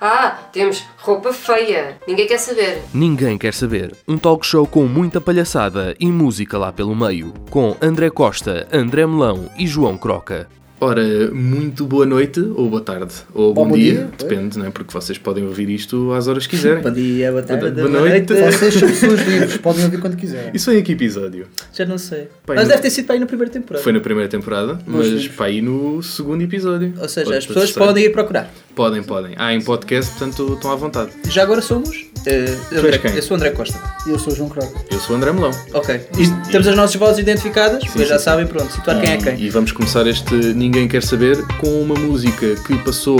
[0.00, 1.98] Ah, temos roupa feia.
[2.06, 2.84] Ninguém quer saber.
[2.94, 3.96] Ninguém quer saber.
[4.06, 7.34] Um talk show com muita palhaçada e música lá pelo meio.
[7.50, 10.48] Com André Costa, André Melão e João Croca.
[10.80, 11.02] Ora,
[11.32, 14.70] muito boa noite, ou boa tarde, ou bom, bom dia, dia, depende, não é?
[14.70, 16.80] Porque vocês podem ouvir isto às horas que quiserem.
[16.84, 18.32] Bom dia, boa tarde, Boa boa, noite.
[18.32, 18.52] noite.
[18.56, 20.52] Vocês são pessoas livres, podem ouvir quando quiserem.
[20.54, 21.46] Isso foi em que episódio?
[21.74, 22.28] Já não sei.
[22.46, 23.82] Pai, Mas no- deve ter sido para aí na primeira temporada.
[23.82, 26.94] Foi na primeira temporada, mas para aí no segundo episódio.
[27.00, 28.48] Ou seja, Ou as pessoas podem ir procurar.
[28.76, 29.34] Podem, podem.
[29.36, 31.10] Ah, em podcast, portanto estão à vontade.
[31.28, 32.06] Já agora somos.
[32.28, 33.78] Eh, André, eu sou André Costa.
[34.06, 34.72] E eu sou o João Croca.
[34.90, 35.50] Eu sou o André Melão.
[35.72, 36.00] Ok.
[36.18, 39.40] E temos as nossas vozes identificadas, Sim, já sim, sabem, pronto, situar quem é quem.
[39.40, 43.18] E vamos começar este Ninguém Quer Saber com uma música que passou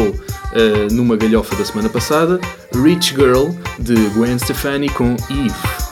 [0.53, 2.39] eh, numa galhofa da semana passada,
[2.75, 5.88] Rich Girl, de Gwen Stefani com Eve.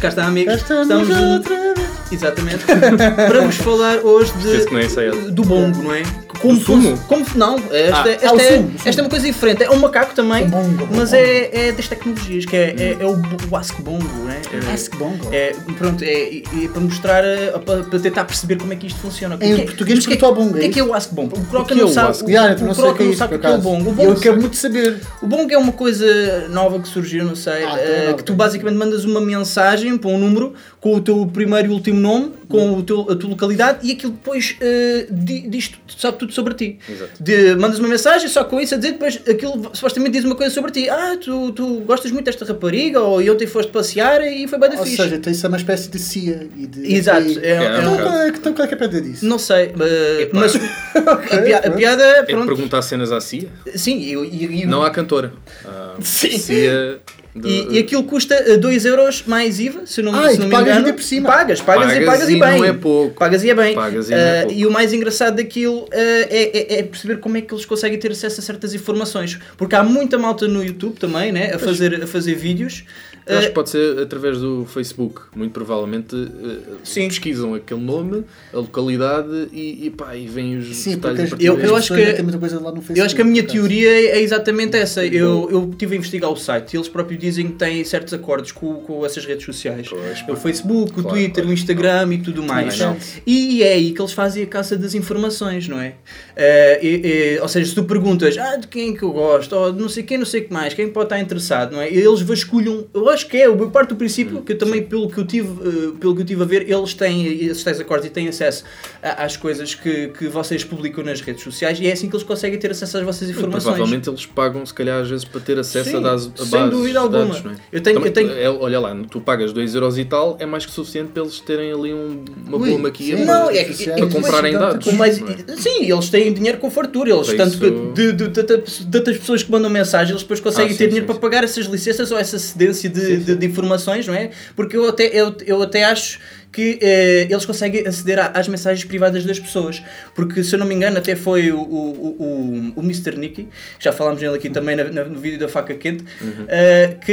[0.00, 0.54] Cá está, amigos.
[0.54, 1.88] Cá estamos outra vez.
[2.10, 2.64] Exatamente.
[2.64, 4.32] Para vos falar hoje
[4.70, 6.02] não é de, do bongo, não é?
[6.40, 6.96] Como sumo?
[7.08, 8.08] Como, não, esta, Ah.
[8.10, 8.80] esta, Ah, o é, sumo, o sumo.
[8.84, 9.62] esta é uma coisa diferente.
[9.64, 11.22] É um macaco também, O bongo, o mas bongo.
[11.22, 14.40] é, é das tecnologias, que é, é, é o, o Ask Bongo, não é?
[14.68, 15.28] É- Ask Bongo.
[15.32, 18.86] É, pronto, é, é- é para mostrar, eh, para, para tentar perceber como é que
[18.86, 19.34] isto funciona.
[19.40, 20.80] Em O que é- português o que é- ao bongo, O que é é que
[20.80, 21.38] é o Ask Bongo?
[21.38, 22.22] O Croca que é não o sabe.
[22.22, 23.84] O- Yeah, o o Croca que é não sabe o que é o bongo.
[23.84, 24.96] O Eu bongo quero muito saber.
[25.22, 28.16] o Bongo é uma coisa nova que surgiu, não sei, Ah, eh, então nova.
[28.18, 31.98] que tu basicamente mandas uma mensagem para um número com o teu primeiro e último
[32.00, 36.18] nome, com o teu, a tua localidade e aquilo depois eh, di- diz tudo- sabe
[36.18, 36.78] tudo sobre ti.
[36.88, 37.22] Exato.
[37.22, 40.54] De, mandas uma mensagem só com isso a dizer depois aquilo supostamente diz uma coisa
[40.54, 40.88] sobre ti.
[40.88, 44.76] Ah, tu, tu gostas muito desta rapariga ou ontem foste passear e foi bem da
[44.78, 44.96] Ou fixe.
[45.02, 46.48] seja, então isso é uma espécie de CIA.
[46.56, 47.22] E de Exato.
[47.28, 47.38] FBI.
[47.44, 49.26] É, É, é Então um qual é, então qual é que é a pedra disso?
[49.26, 50.40] não sei, eh, Epá.
[50.40, 50.54] mas
[50.96, 53.48] a, pia- a piada, É pronto, perguntar cenas à CIA?
[53.74, 55.32] sim, e, e, e- Não à cantora.
[55.64, 56.38] Ah, Sim.
[56.38, 56.98] CIA
[57.38, 60.46] de- E, e aquilo custa eh, 2 euros mais IVA, se não, Ah, se não
[60.46, 60.94] me pagas engano.
[60.94, 61.28] por cima.
[61.28, 62.58] Pagas, pagas, e Pagas pagas e, e bem.
[62.58, 63.14] não é pouco.
[63.14, 63.74] Pagas e é bem.
[63.74, 64.58] Pagas e não é pouco.
[64.58, 67.98] e o mais engraçado daquilo ah, é, é- é perceber como é que eles conseguem
[67.98, 69.38] ter acesso a certas informações.
[69.56, 71.52] Porque há muita malta no YouTube também, né?
[71.54, 72.84] A fazer, a fazer vídeos.
[73.28, 75.20] Eu acho que pode ser através do Facebook.
[75.36, 77.08] Muito provavelmente eh, Sim.
[77.08, 81.58] pesquisam aquele nome, a localidade e, e pá, e vêm os Sim, detalhes as eu-
[81.58, 82.98] eu acho que- já têm muita coisa lá no Facebook.
[82.98, 85.04] Eu acho que a minha teoria é é exatamente essa.
[85.04, 88.52] Eu, eu estive a investigar o site e eles próprios dizem que têm certos acordos
[88.52, 89.88] com, com essas redes sociais.
[89.88, 91.48] Pois, o Facebook, o claro, Twitter, claro.
[91.50, 92.78] o Instagram e tudo mais.
[92.78, 92.96] não.
[93.26, 95.94] E é aí que eles fazem a caça das informações, não é?
[96.36, 99.54] Eh, e- e- ou seja, se tu perguntas ah, de quem é que eu gosto,
[99.54, 101.80] ou de não sei quem, não sei o que mais, quem pode estar interessado, não
[101.80, 101.88] é?
[101.92, 105.18] Eles vasculham, eu acho que é, eu parto do princípio que eu também, pelo que
[105.18, 108.10] eu tive, eh, pelo que eu tive a ver, eles têm esses tais acordos e
[108.10, 108.64] têm acesso
[109.02, 112.58] às coisas que, que vocês publicam nas redes sociais e é assim que eles conseguem
[112.58, 113.74] ter acesso às vossas informações.
[113.74, 116.50] Provavelmente eles pagam, se calhar, às vezes para ter acesso Sim, a, dados, a sem
[116.50, 117.24] bases dúvida de alguma.
[117.26, 117.56] dados, é?
[117.72, 120.46] Eu tenho- Também, eu tenho- é, olha lá, tu pagas 2€ euros e tal, é
[120.46, 123.64] mais que suficiente para eles terem ali um- uma boa maquia para, Não, é, é,
[123.96, 124.92] para comprarem dados.
[124.94, 125.56] Mais, é?
[125.56, 127.10] sim, eles têm dinheiro com fartura.
[127.10, 130.68] Eles, tanto isso- de, de, de, de, tantas pessoas que mandam mensagem, eles depois conseguem
[130.70, 133.46] Ah, sim, ter dinheiro sim, para pagar essas licenças ou essa cedência de, de, de
[133.46, 134.30] informações, não é?
[134.54, 136.20] Porque eu até, eu, eu até acho
[136.50, 139.82] que eh, eles conseguem aceder às mensagens privadas das pessoas.
[140.14, 143.16] Porque, se eu não me engano, até foi o, o, o, o Mr.
[143.18, 146.46] Nicky, já falámos nele aqui também na- na- no vídeo da faca quente, Uhum.
[146.48, 147.12] eh, que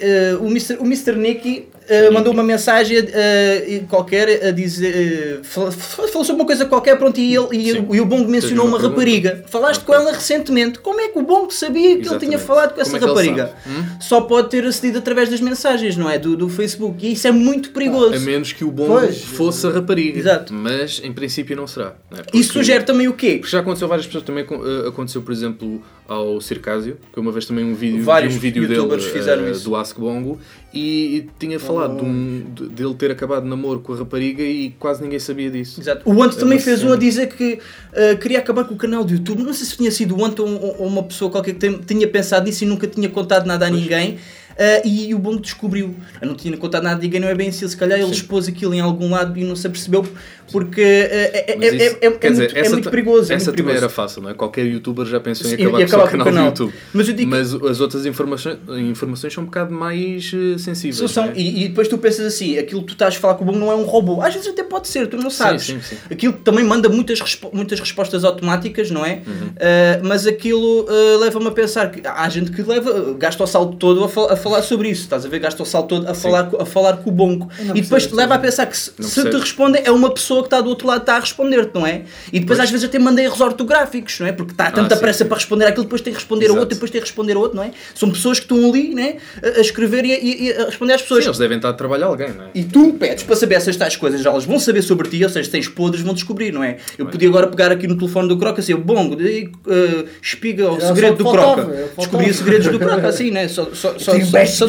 [0.00, 1.14] eh, o, Mr., o Mr.
[1.16, 5.40] Nicky eh, mandou uma mensagem eh, qualquer a dizer.
[5.42, 7.86] fal- falou sobre uma coisa qualquer, pronto, e, ele, e, Sim.
[7.92, 9.44] e o Bongo mencionou uma uma rapariga.
[9.48, 10.78] Falaste com ela recentemente.
[10.78, 12.38] Como é que o Bongo sabia que ele tinha Exatamente.
[12.44, 13.52] falado com essa é rapariga?
[13.66, 13.84] Hum?
[14.00, 16.18] Só pode ter acedido através das mensagens, não é?
[16.18, 17.04] Do, do Facebook.
[17.04, 18.14] E isso é muito perigoso.
[18.14, 19.22] A menos que o bom Pois.
[19.24, 20.18] fosse a rapariga.
[20.18, 20.54] Exato.
[20.54, 21.96] Mas em princípio não será.
[22.10, 22.22] não é?
[22.22, 23.38] Porque- Isso sugere também o quê?
[23.40, 24.46] Porque já aconteceu várias pessoas também.
[24.86, 29.00] Aconteceu, por exemplo, ao Circásio, que uma vez também um vídeo, Vários um vídeo dele
[29.00, 29.64] fizeram isso.
[29.64, 30.38] do Ask Bongo
[30.72, 34.42] e, e tinha falado de um- de- dele ter acabado de namoro com a rapariga
[34.42, 35.80] e quase ninguém sabia disso.
[35.80, 36.02] Exato.
[36.08, 37.54] O Ant também uma fez um a dizer que
[37.92, 39.42] uh, queria acabar com o canal do YouTube.
[39.42, 42.06] Não sei se tinha sido o Ant ou, ou- uma pessoa qualquer que tem- tinha
[42.08, 44.18] pensado nisso e nunca tinha contado nada a ninguém.
[44.50, 45.94] Uh, e o Bongo descobriu.
[46.20, 47.66] Eu não tinha contado nada a ninguém, não é bem assim.
[47.66, 50.04] Se calhar ele expôs aquilo em algum lado e não se apercebeu
[50.52, 53.32] porque uh, é, é, Mas isso- é- é- dizer, muito, é perigoso.
[53.32, 53.76] é Essa muito também perigoso.
[53.76, 54.34] era fácil, não é?
[54.34, 56.34] Qualquer youtuber já pensou em Sim, acabar, e com o seu acabar com o canal,
[56.34, 56.52] canal.
[56.52, 56.74] do YouTube.
[56.92, 58.58] Mas eu digo- as outras informações,
[58.90, 61.10] informações são um bocado mais eh, sensíveis.
[61.10, 61.32] São- é?
[61.36, 63.58] e, e depois tu pensas assim, aquilo que tu estás a falar com o Bongo
[63.58, 64.20] não é um robô.
[64.22, 65.62] Às vezes até pode ser, tu não sabes.
[65.64, 65.96] sim, sim.
[66.10, 69.22] Aquilo também manda muitas, respo- muitas respostas automáticas, não é?
[69.26, 69.46] Uhum.
[69.48, 73.76] Uh, mas aquilo uh, leva-me a pensar que há gente que leva, gasta o salto
[73.76, 75.38] todo a, fal- a falar sobre isso, estás a ver?
[75.38, 77.20] Gasta o salto todo a, falar, a falar com o
[77.64, 80.39] não E depois te leva a pensar que se, se te respondem é uma pessoa
[80.42, 82.02] que está do outro lado está a responder-te, não é?
[82.32, 82.60] E depois Pois.
[82.68, 84.32] às vezes até manda erros ortográficos, não é?
[84.32, 85.28] Porque está tanta Ah, sim, pressa sim.
[85.28, 86.60] para responder aquilo, depois tem que responder a Exato.
[86.60, 87.70] outro, depois tem que responder a outro, não é?
[87.94, 89.16] São pessoas que estão ali, né?
[89.42, 91.24] A, a escrever e a, e- a responder às pessoas.
[91.24, 92.48] Sim, eles devem estar a trabalhar alguém, não é?
[92.54, 95.44] E tu pedes para saber essas tais coisas, elas vão saber sobre ti, ou seja,
[95.44, 96.76] se tens podres, vão descobrir, não é?
[96.98, 100.80] Eu podia agora pegar aqui no telefone do Croca assim, bongo, daí, uh, espiga o
[100.80, 101.88] segredo do faltava, Croca.
[101.98, 103.48] Descobri os segredos do Croca, assim, né?
[103.48, 104.12] Só, só, só,
[104.46, 104.68] só,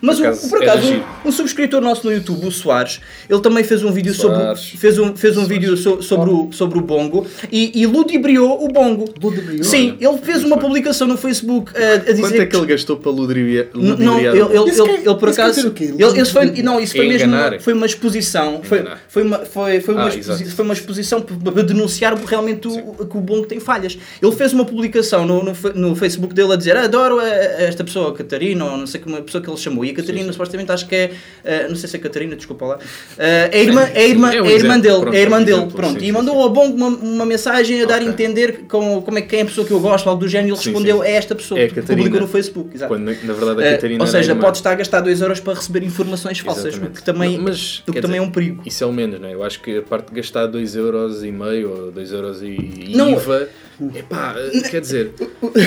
[0.00, 1.04] Mas Por o- acaso, por era acaso, giro.
[1.24, 4.98] um, um subscritor nosso no YouTube, o Soares, ele também fez um vídeo sobre, fez
[5.04, 9.04] um, fez um vídeo so- sobre, o, sobre o bongo e, e ludibriou o bongo.
[9.22, 9.64] Ludibriou?
[9.64, 12.96] Sim, ele fez uma publicação no Facebook uh, a dizer Quanto é que ele gastou
[12.96, 13.66] para ludibriar?
[13.74, 14.70] Não, ele, ele, ele,
[15.06, 15.60] ele por acaso.
[15.80, 17.26] Ele, isso foi, não, isso foi É mesmo
[17.60, 18.60] foi uma exposição.
[18.62, 20.10] Foi, foi, uma, foi, foi, uma Ah,
[20.56, 23.96] foi uma exposição para denunciar realmente o, que o Bongo tem falhas.
[24.22, 27.62] Ele fez uma publicação no, no, no Facebook dele a dizer "Ah, adoro a- a
[27.62, 29.84] esta pessoa, a Catarina, ou não sei como a pessoa que ele chamou.
[29.84, 31.10] E a Catarina, supostamente, acho que é.
[31.44, 32.78] eh, não sei se é Catarina, desculpa lá.
[33.18, 35.02] eh, é a irmã, é a irmã, É é a irmã exemplo, dele.
[35.02, 35.56] pronto, é a irmã é dele.
[35.58, 36.00] exemplo, Pronto.
[36.00, 39.22] sim, e mandou ao Bongo uma, uma mensagem a dar a entender com, como é
[39.22, 40.54] que é a pessoa que eu gosto, algo do género.
[40.54, 41.04] Ele Sim, respondeu sim.
[41.08, 41.60] é esta pessoa.
[41.60, 42.70] É publicou no Facebook.
[42.74, 42.92] Exato.
[42.92, 45.20] Quando na, na verdade a Eh, Catarina ou era seja, podes estar a gastar 2
[45.20, 48.30] euros para receber informações falsas, o que também, Não, mas, que também dizer, é um
[48.30, 48.62] perigo.
[48.66, 49.34] Isso é o menos, não é?
[49.34, 53.10] Eu acho que a parte de gastar 2,5€ ou 2€ e Não.
[53.12, 53.48] IVA,
[53.94, 54.34] epá,
[54.70, 55.10] quer dizer,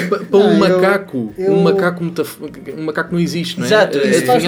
[0.10, 2.04] pa- para um Não, eu- macaco, eu- um macaco
[2.78, 3.68] um macaco não existe, não é?
[3.68, 3.98] Exato.
[3.98, 4.02] Eh,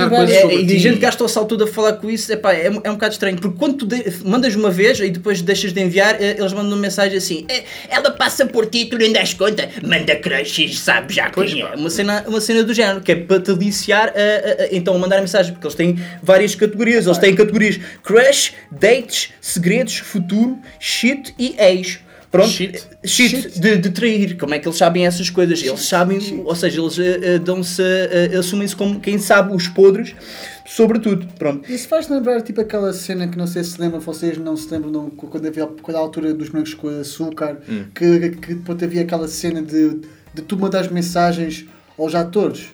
[0.09, 2.67] coisas É, sobre e gente gasta o salto todo a falar com isso, epá, é,
[2.67, 3.87] é um bocado estranho, porque quando tu
[4.25, 7.63] mandas uma vez e depois deixas de enviar, eh, eles mandam uma mensagem assim: "Eh,
[7.89, 11.75] ela passa por ti, tu nem das conta, manda crushes, sabe já quem é.
[11.75, 14.93] Uma cena, uma cena do género, que é para te aliciar a, a- a- então
[14.95, 20.59] a mandar mensagem, porque eles têm várias categorias, eles têm categorias crush, dates, segredos, futuro,
[20.79, 21.99] shit e ex.
[22.31, 22.83] Pronto, Shit?
[23.03, 25.63] shit, De, de trair, como é que eles sabem essas coisas?
[25.63, 30.13] Eles sabem, ou seja, eles eh, dão-se, eh, assumem-se como quem sabe os podres
[30.67, 31.25] sobre tudo.
[31.39, 31.71] Pronto.
[31.71, 34.91] Isso faz lembrar tipo aquela cena que não sei se lembram, vocês não se lembram
[34.91, 37.85] não, quando havia quando a altura dos brancos com açúcar, Hum.
[37.95, 39.99] que, que depois havia aquela cena de,
[40.33, 41.65] de tu mandares mensagens
[41.97, 42.67] aos atores.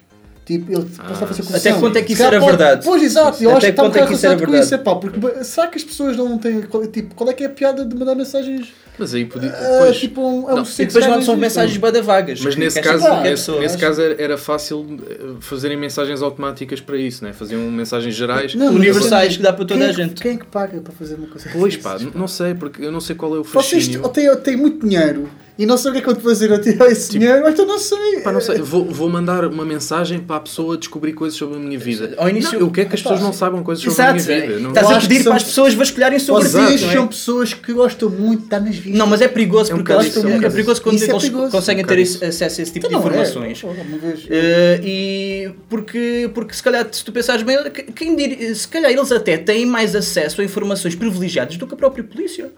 [0.45, 1.57] Tipo, ele passava a fazer confusão.
[1.59, 2.85] Até que ponto é que isso era verdade?
[2.85, 3.43] Pois, exato.
[3.43, 4.69] Eu Até acho que está um é bocado que isso era relacionado com isso.
[4.69, 5.19] verdade?
[5.19, 6.61] Epá, porque será que as pessoas não têm.
[6.61, 8.67] qual- Tipo, qual é que é a piada de mandar mensagens?
[8.97, 9.49] Mas aí podia.
[9.49, 12.39] ah, pois, tipo, um, é um Não, E depois não são mensagens bada vagas.
[12.41, 13.59] mas nesse caso, nesse, pessoa.
[13.59, 17.33] nesse caso era, era fácil eh, fazerem mensagens automáticas para isso, né?
[17.33, 18.53] faziam mensagens gerais.
[18.53, 20.21] Universais quem- que dá para toda quem a é gente.
[20.21, 23.01] Quem é que paga para fazer uma coisa Pois pá, não sei, porque eu não
[23.01, 24.07] sei qual é o Vocês fascínio.
[24.09, 26.87] têm, têm muito dinheiro e não sei o que é que vão fazer a tirar
[26.87, 28.19] esse dinheiro, mas eu não sei.
[28.21, 31.59] Pá, não sei, vou, vou mandar uma mensagem para a pessoa descobrir coisas sobre a
[31.59, 32.13] minha vida.
[32.17, 34.19] Ao início- Não, eu quero que as pessoas não saibam coisas sobre Exato.
[34.19, 34.59] a minha vida.
[34.59, 36.57] Não, Estás Eu a pedir que para as pessoas vasculharem sobre ti.
[36.57, 36.77] é?
[36.77, 38.93] são pessoas que gostam muito de estar nas vistas.
[38.95, 41.03] Não, mas é perigoso É um porque isso, é um é, bocado perigoso quando isso.
[41.05, 41.51] eles Isso é perigoso.
[41.51, 43.09] conseguem Um ter esse- acesso a esse tipo Então de é.
[43.09, 43.61] informações.
[44.29, 48.91] Eh, e porque, porque se calhar, se tu pensares bem, que- quem dir, se calhar
[48.91, 52.51] eles até têm mais acesso a informações privilegiadas do que a própria polícia.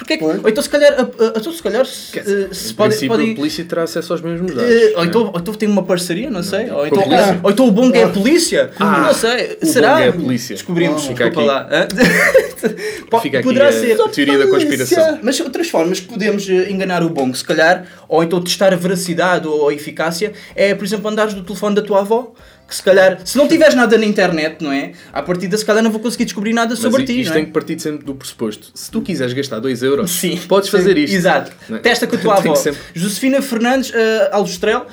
[0.00, 2.72] Porque é que, ou então se calhar, a- a- então, se, calhar se, eh, se
[2.74, 4.70] pode, princípio, pode- a polícia terá acesso aos mesmos dados.
[4.70, 5.06] eh, ou, né?
[5.08, 6.70] então, ou então tem uma parceria, não sei.
[6.70, 7.40] Ou então, polícia?
[7.42, 8.70] ou então o Bongo é a polícia.
[8.80, 9.58] Ah, não sei.
[9.62, 10.00] o Será?
[10.00, 10.54] É a polícia.
[10.54, 11.04] Descobrimos.
[11.04, 11.70] Fica Desculpa aqui.
[11.70, 11.86] lá.
[13.22, 13.96] Fica aqui Poderá a ser.
[14.10, 15.18] teoria da conspiração.
[15.22, 18.76] Mas outras formas que podemos eh, enganar o bongo, se calhar, ou então testar a
[18.76, 22.32] veracidade ou a eficácia, é, por exemplo, andares do telefone da tua avó.
[22.70, 24.92] Que se calhar, se não tiveres nada na internet, não é?
[25.12, 27.38] À partida, se calhar não vou conseguir descobrir nada Mas sobre ti, isto não é?
[27.40, 28.68] tem que partir sempre do pressuposto.
[28.72, 30.38] Se tu quiseres gastar 2 euros, Sim.
[30.48, 31.12] podes fazer isto.
[31.12, 31.50] Exato.
[31.68, 31.78] É?
[31.78, 32.54] Testa com a tua avó.
[32.54, 33.94] sempre- Josefina Fernandes uh,
[34.30, 34.86] Aljustrel uh,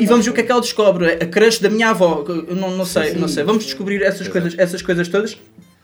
[0.00, 1.10] e vamos ver o que é que ela descobre.
[1.14, 2.24] A crush da minha avó.
[2.48, 3.42] Não, não sei, não sei.
[3.42, 5.36] Vamos descobrir essas coisas, essas coisas todas.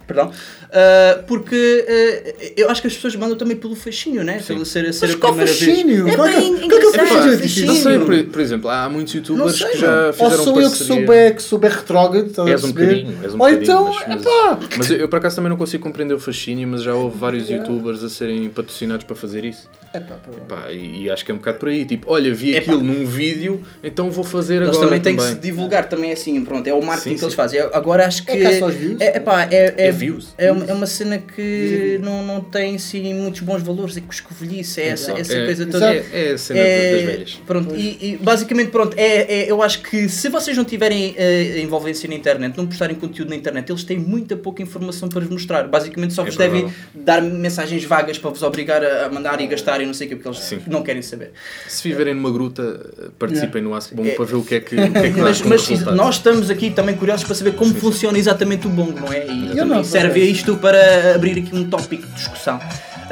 [0.06, 0.28] Perdão.
[0.30, 4.42] Uh, porque uh, eu acho que as pessoas mandam também pelo fascínio, né?
[4.47, 6.04] Pelo ser, ser Mas a qual primeira fascínio?
[6.04, 6.18] vez.
[6.18, 7.66] É é que- bem é que é engraçado.
[7.66, 10.71] Não sei, por, por exemplo, há muitos youtubers sei, que já Ou fizeram sou eu
[10.71, 11.00] que parceria.
[11.06, 13.97] souber, que souber retrógrado, estás a És um bocadinho, és um Ou bocadinho, então, mas,
[14.09, 16.94] mas, epá, mas eu, eu por acaso também não consigo compreender o fascínio, mas já
[16.94, 19.68] houve vários youtubers a serem patrocinados para fazer isso.
[19.94, 22.50] epá, pá, Pá, e, e acho que é um bocado por aí, tipo, olha, vi
[22.54, 22.61] Epá.
[22.73, 25.35] aquilo num vídeo, então vou fazer Eles agora também têm que também.
[25.37, 27.61] se divulgar também assim, pronto, é o marketing Sim, que eles fazem.
[27.73, 28.61] Agora acho que É
[29.00, 30.34] é, epá, é, é, É views.
[30.38, 34.80] é, uma, é uma cena que não, não tem assim muitos bons valores, é cuscovelhice,
[34.80, 35.94] é essa, essa é, coisa toda.
[35.94, 36.08] exato.
[36.14, 37.40] É, é a cena É, das velhas.
[37.46, 41.61] Pronto, e, e basicamente, pronto, é, é- eu acho que se vocês não tiverem eh,
[41.61, 45.28] envolvência na internet, não postarem conteúdo na internet, eles têm muita pouca informação para vos
[45.30, 45.68] mostrar.
[45.68, 46.84] Basicamente, só É vos devem provável.
[46.94, 50.11] dar mensagens vagas para vos obrigar a a mandar e gastar e não sei o
[50.11, 50.58] que, porque eles Sim.
[50.68, 51.32] não querem saber.
[51.66, 54.92] Se viverem numa gruta, participem no Ask Bom para ver o que é que, o
[54.92, 58.66] que, é que Mas, mas nós estamos aqui também curiosos para saber como funciona exatamente
[58.68, 59.26] o bongo, não é?
[59.26, 62.60] E Eu não, serve isto para abrir aqui um tópico de discussão.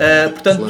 [0.03, 0.65] Ah, portanto,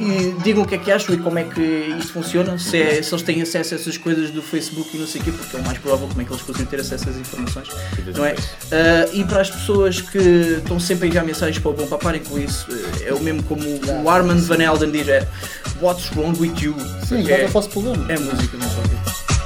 [0.00, 1.60] e digam o que é que acham e como é que
[1.98, 5.06] isto funciona, se, é- se eles têm acesso a essas coisas do Facebook e não
[5.06, 7.08] sei o quê, porque é o mais provável como é que eles conseguem ter acesso
[7.08, 7.68] a essas informações,
[8.14, 8.36] não é?
[8.70, 11.98] Ah, e para as pessoas que estão sempre a enviar mensagens para o bom, para
[11.98, 12.66] parem com isso,
[13.00, 13.62] eh, é o mesmo como
[14.04, 15.26] o Armand Van Helden diz, é
[15.80, 16.76] What's wrong with you?
[17.04, 18.04] sim, já é, não faço problema.
[18.12, 19.37] é música, não sei o quê.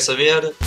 [0.00, 0.59] Quer saber.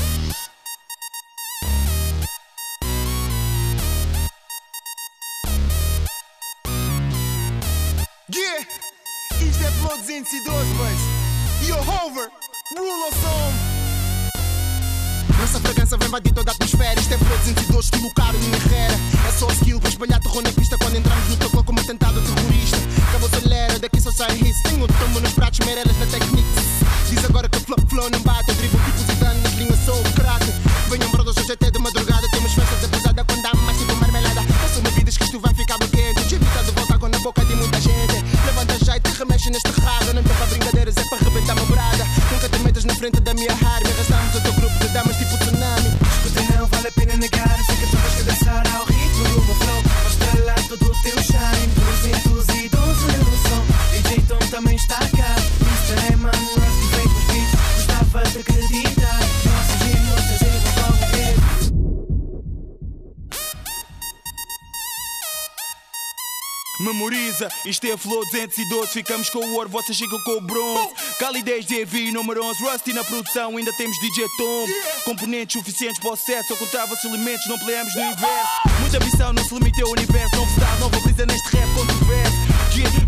[66.94, 70.94] Memoriza, isto é Flow 212, ficamos com o ouro, vocês ficam com o bronze.
[71.18, 74.68] Calidez de EV, número 11, Rusty na produção, ainda temos DJ Tom.
[75.04, 78.52] Componentes suficientes para o sucesso, vossos elementos, não peleamos no inverso.
[78.80, 82.38] Muita ambição, não se limita ao universo, novo estado, nova brisa neste rap controverso.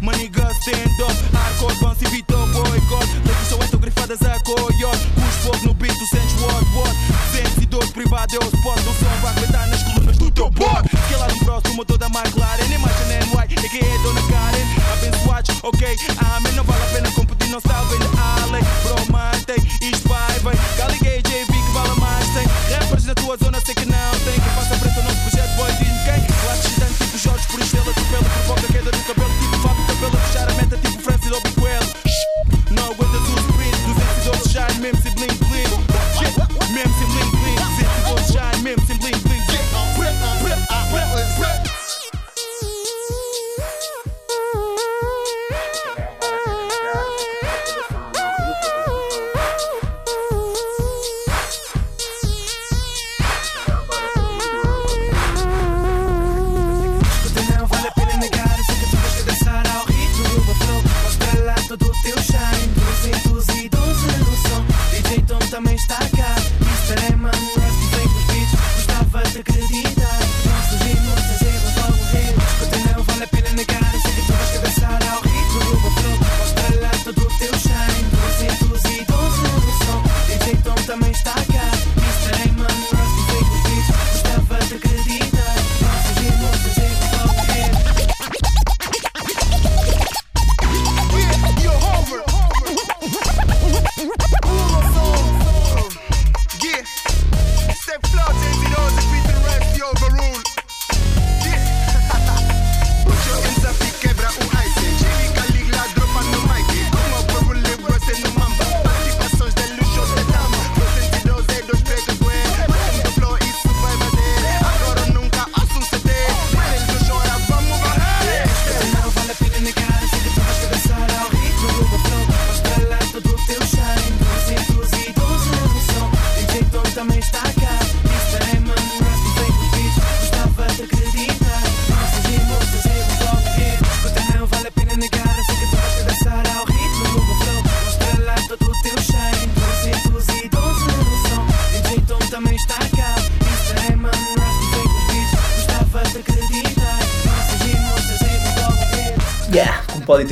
[0.02, 3.06] Money gun, stand up, hardcore, bounce e Vitor, boycott.
[3.24, 6.96] Letras só entram grifadas a coiote, pus fogo no beat, tu sentes what, what.
[7.32, 10.05] 212 privado é o spot, não som vai aguentar nas colunas
[10.36, 10.52] teu.
[10.52, 14.68] Que lá no próximo, motor da McLaren, nem mais NY, é que é Dona Karen.
[14.94, 15.98] Abençoados, ok,
[16.36, 18.06] amém, não vale a pena competir, não salvem de
[18.44, 18.64] além.
[18.84, 20.60] Bro, mantém, isto vai, vem.
[20.78, 22.46] Galiguei JV que vale mais, tem.
[22.78, 24.34] Rappers na tua zona, sei que não tem.
[24.34, 26.36] Quem passa frente ao nosso projeto, boy, diz-me quem.
[26.42, 30.50] Classe gigante, tipo Jorge, por estrela, atropela, provoca queda do cabelo, tipo Fábio Capela, fechar
[30.50, 30.95] a meta, tipo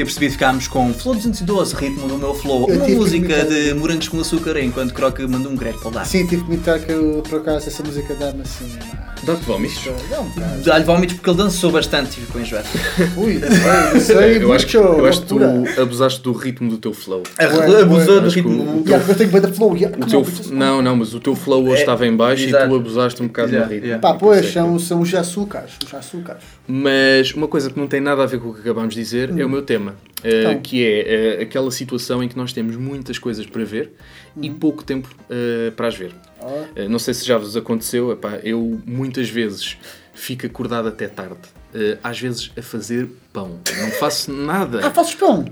[0.03, 2.69] ter percebido, ficámos com Flow 212, ritmo do meu flow.
[2.69, 6.05] Eu Uma música de morangos com açúcar, enquanto Croca mandou um grego para lá.
[6.05, 8.67] Sim, tive que imitar que eu, por acaso essa música dá-me assim.
[9.31, 10.62] Um bocado.
[10.63, 12.67] Dá-lhe vómitos porque ele dançou bastante e ficou enjoado.
[13.17, 13.39] Ui,
[13.93, 15.39] eu sei, eu acho, que- muito eu acho que tu
[15.81, 17.23] abusaste do ritmo do teu flow.
[17.39, 17.45] Ué,
[17.81, 18.83] Abusou do ritmo.
[18.88, 19.75] eu tenho bem da flow.
[19.77, 19.97] yeah.
[19.97, 22.51] O teu, f- não, não, mas o teu flow hoje É, estava em baixo e
[22.51, 23.88] tu abusaste um bocado Yeah, do ritmo.
[23.88, 24.01] yeah.
[24.01, 25.73] Pá, isso pois, é são, são os açúcares.
[25.86, 26.43] Os açúcares.
[26.67, 29.29] Mas uma coisa que não tem nada a ver com o que acabámos de dizer
[29.38, 30.59] é o meu tema, uh, Então.
[30.62, 33.93] que é uh, aquela situação em que nós temos muitas coisas para ver
[34.41, 36.12] e pouco tempo uh, para as ver.
[36.43, 39.77] Uh, não sei se já vos aconteceu, epá, eu muitas vezes
[40.13, 43.50] fico acordado até tarde, uh, às vezes a fazer pão.
[43.82, 44.80] Não faço nada.
[44.86, 45.43] Ah, fazes pão?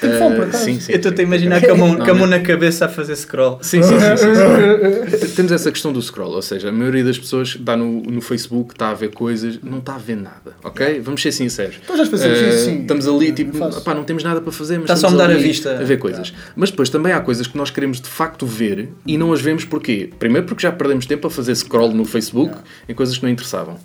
[0.00, 0.64] Tenho fome, por Uh, acaso.
[0.64, 0.92] sim, sim.
[0.92, 2.36] Eu estou-te a imaginar com a, mão, Não, com a mão não.
[2.38, 3.58] na cabeça a fazer scroll.
[3.62, 5.28] Sim, sim, sim, sim, sim.
[5.34, 8.74] Temos essa questão do scroll, ou seja, a maioria das pessoas está no, no Facebook,
[8.74, 11.00] está a ver coisas, não está a ver nada, ok?
[11.00, 11.76] Vamos ser sinceros.
[11.82, 12.80] Então já fazemos Eh, isso, sim.
[12.82, 13.78] Estamos ali, tipo, faço.
[13.78, 15.78] opá, não temos nada para fazer, mas Está só a mudar a vista.
[15.80, 16.34] a ver coisas.
[16.54, 19.64] Mas depois também há coisas que nós queremos de facto ver e não as vemos
[19.64, 20.10] porquê?
[20.18, 22.54] Primeiro porque já perdemos tempo a fazer scroll no Facebook
[22.88, 23.78] em coisas que não interessavam.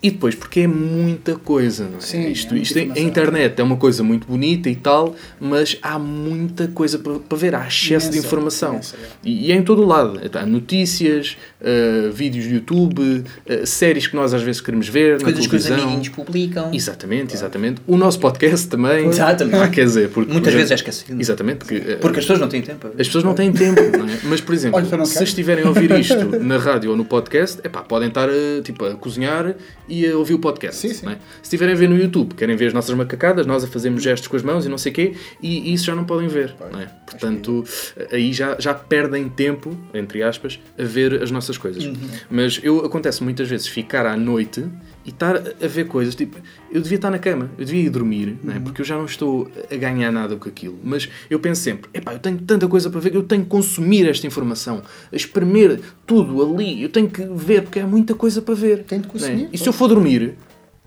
[0.00, 2.00] E depois porque é muita coisa, não é?
[2.00, 3.08] Sim, isto, é isto é- a informação.
[3.08, 7.66] internet é uma coisa muito bonita e tal, mas há muita coisa para, ver, há
[7.66, 8.72] excesso de Imensa, informação.
[8.74, 9.08] imensa, é.
[9.24, 10.20] E, e é em todo o lado.
[10.34, 15.44] Há notícias, uh, vídeos de YouTube, uh, séries que nós às vezes queremos ver Coisas
[15.44, 15.88] na que os televisão.
[15.88, 16.70] amiguinhos publicam.
[16.72, 17.80] Exatamente, exatamente.
[17.86, 19.06] O nosso podcast também.
[19.06, 19.56] Exatamente.
[19.56, 21.20] Ah, quer dizer, porque, Muitas por vezes é esquecido.
[21.20, 22.86] Exatamente, porque, uh, Porque as pessoas não têm tempo.
[22.88, 24.18] as pessoas não têm tempo, não é?
[24.24, 27.82] Mas, por exemplo, Olha, se estiverem a ouvir isto na rádio ou no podcast, epá,
[27.82, 29.54] podem estar a, tipo, a cozinhar
[29.88, 30.80] e a ouvir o podcast.
[30.80, 31.06] Sim, sim.
[31.06, 31.16] não é?
[31.16, 34.28] Se estiverem a ver no YouTube, querem ver as nossas macacadas, nós a fazemos gestos
[34.28, 36.54] com as mãos e não sei o quê, e isso já não podem ver.
[36.72, 36.86] Não é?
[37.06, 37.64] Portanto,
[38.12, 41.84] aí já, já perdem tempo, entre aspas, a ver as nossas coisas.
[41.84, 41.94] Uhum.
[42.30, 44.66] Mas eu acontece muitas vezes ficar à noite
[45.06, 46.36] e estar a ver coisas, tipo,
[46.70, 48.58] eu devia estar na cama, eu devia ir dormir, não Uhum.
[48.58, 48.60] é?
[48.60, 50.78] porque eu já não estou a ganhar nada com aquilo.
[50.84, 54.06] Mas eu penso sempre, epá, eu tenho tanta coisa para ver eu tenho que consumir
[54.08, 58.84] esta informação, espremer tudo ali, eu tenho que ver, porque há muita coisa para ver.
[58.84, 58.98] De é?
[58.98, 60.34] consumir, E se eu for dormir,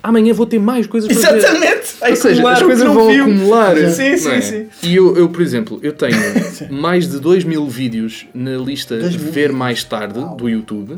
[0.02, 1.38] amanhã vou ter mais coisas para ver.
[1.38, 1.96] Exatamente!
[2.00, 3.24] Vai Ou seja, acumular as coisas vão viu.
[3.24, 3.76] acumular.
[3.90, 4.42] Sim, não sim, é?
[4.42, 4.68] sim.
[4.84, 6.18] E eu, eu, por exemplo, eu tenho
[6.72, 9.52] mais de 2 mil vídeos na lista Ver.
[9.52, 10.96] Mais Tarde do YouTube.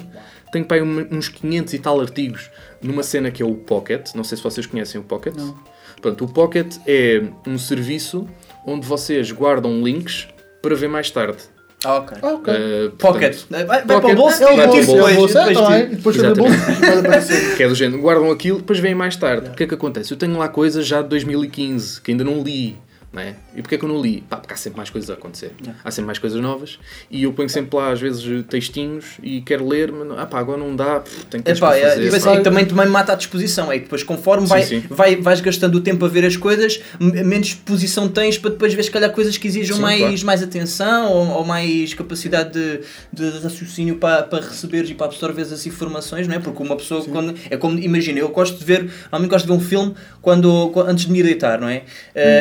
[0.52, 2.50] Tenho para aí uns 500 e tal artigos
[2.82, 4.14] numa cena que é o Pocket.
[4.14, 5.34] Não sei se vocês conhecem o Pocket.
[5.36, 5.58] Não.
[6.02, 8.28] Pronto, o Pocket é um serviço
[8.66, 10.28] onde vocês guardam links
[10.62, 11.38] para ver mais tarde.
[11.86, 12.18] Ah, ok.
[12.22, 12.54] Ah, ok.
[12.54, 13.36] Uh, Pocket.
[13.36, 14.12] portanto, Vai, vai para Pocket.
[14.12, 15.90] o bolso É o vai bolso, para o é bolso, depois.
[15.90, 17.56] Depois bolso, pode aparecer.
[17.58, 19.50] Que é do género, guardam aquilo, depois vêm mais tarde.
[19.50, 20.12] O que é que acontece?
[20.12, 22.78] Eu tenho lá coisas já de 2015 que ainda não li.
[23.14, 23.36] Não é?
[23.56, 24.24] E porquê é que eu não li?
[24.28, 25.52] Pá, porque há sempre mais coisas a acontecer.
[25.84, 26.80] Há sempre mais coisas novas.
[27.12, 30.40] E eu ponho sempre lá, às vezes, textinhos e quero ler, mas não- ah, pá,
[30.40, 32.02] agora não dá, pff, tenho para é, fazer.
[32.02, 32.32] e depois pá.
[32.32, 33.72] aí também, também mata a disposição.
[33.72, 34.84] É que depois, conforme vai, sim.
[34.90, 38.82] Vai, vais gastando o tempo a ver as coisas, menos disposição tens para depois ver,
[38.82, 40.26] se calhar, coisas que exijam Sim, mais, claro.
[40.26, 42.80] mais atenção ou, ou mais capacidade de,
[43.14, 46.40] de raciocínio para, para receberes e para absorveres as informações, não é?
[46.40, 49.58] Porque uma pessoa, quando, é como, imagina, eu gosto de ver, normalmente gosto de ver
[49.58, 51.84] um filme quando, antes de me deitar, não é?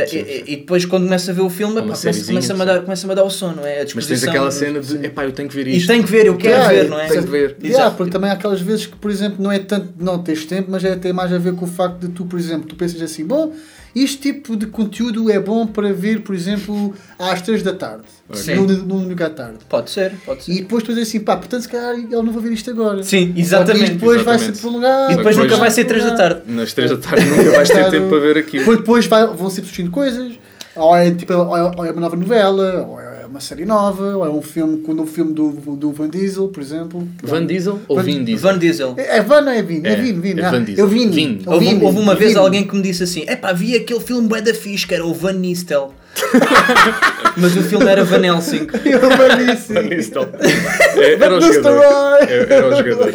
[0.07, 3.13] Sim, e, e depois, quando começo a ver o filme, começa, começa-me a, dar- começa-me
[3.13, 3.83] a dar o sono, não é?
[3.83, 5.85] A Mas tens aquela cena de, epá, eu tenho que ver isto.
[5.85, 7.07] E tenho que ver, eu quero Yeah, ver, não é?
[7.09, 7.57] tenho que ver.
[7.63, 10.45] Yeah, porque também há aquelas vezes que, por exemplo, não é tanto de não teres
[10.47, 12.75] tempo, mas é ter mais a ver com o facto de tu, por exemplo, tu
[12.77, 13.53] pensas assim, bom,
[13.95, 18.55] este tipo de conteúdo é bom para ver, por exemplo, às 3 da tarde, Sim.
[18.55, 19.59] no, no domingo à tarde.
[19.69, 20.53] Pode ser, pode ser.
[20.53, 23.03] E depois tu dizes assim, pá, portanto, se calhar eu não vou ver isto agora.
[23.03, 23.93] Sim, E exatamente.
[23.93, 24.61] depois vai-se Exatamente.
[24.63, 25.11] prolongar.
[25.13, 26.41] E depois Depois- nunca vai ser 3 da tarde.
[26.47, 28.61] Nas 3 da tarde nunca vais ter tempo para ver aquilo.
[28.65, 30.33] Depois, depois vai, vão ser surgindo coisas,
[30.77, 34.17] ou é, tipo, ou é, ou é uma nova novela, ou é uma série nova,
[34.17, 37.07] ou é um filme, quando um filme do, do Van Diesel, por exemplo.
[37.23, 38.51] Van Diesel ou Van- Vin Diesel?
[38.53, 38.95] Van Diesel.
[38.99, 39.81] É é Van ou é Vin?
[39.85, 40.39] É, É, Vin, Vin.
[40.41, 40.85] é ah, Van Diesel.
[40.85, 41.11] Eu Vin.
[41.11, 41.43] Vin.
[41.47, 42.39] Houve, Vin, houve uma vez Vin.
[42.39, 45.15] alguém que me disse assim: Epá, vi aquele filme bué da fixe que era o
[45.15, 45.95] Van Nistel.
[47.37, 48.67] Mas o filme era Van Helsing.
[49.01, 49.17] Van.
[49.17, 50.29] Van.
[51.01, 51.83] É, Era o jogador.
[52.29, 53.11] É, Era o jogador.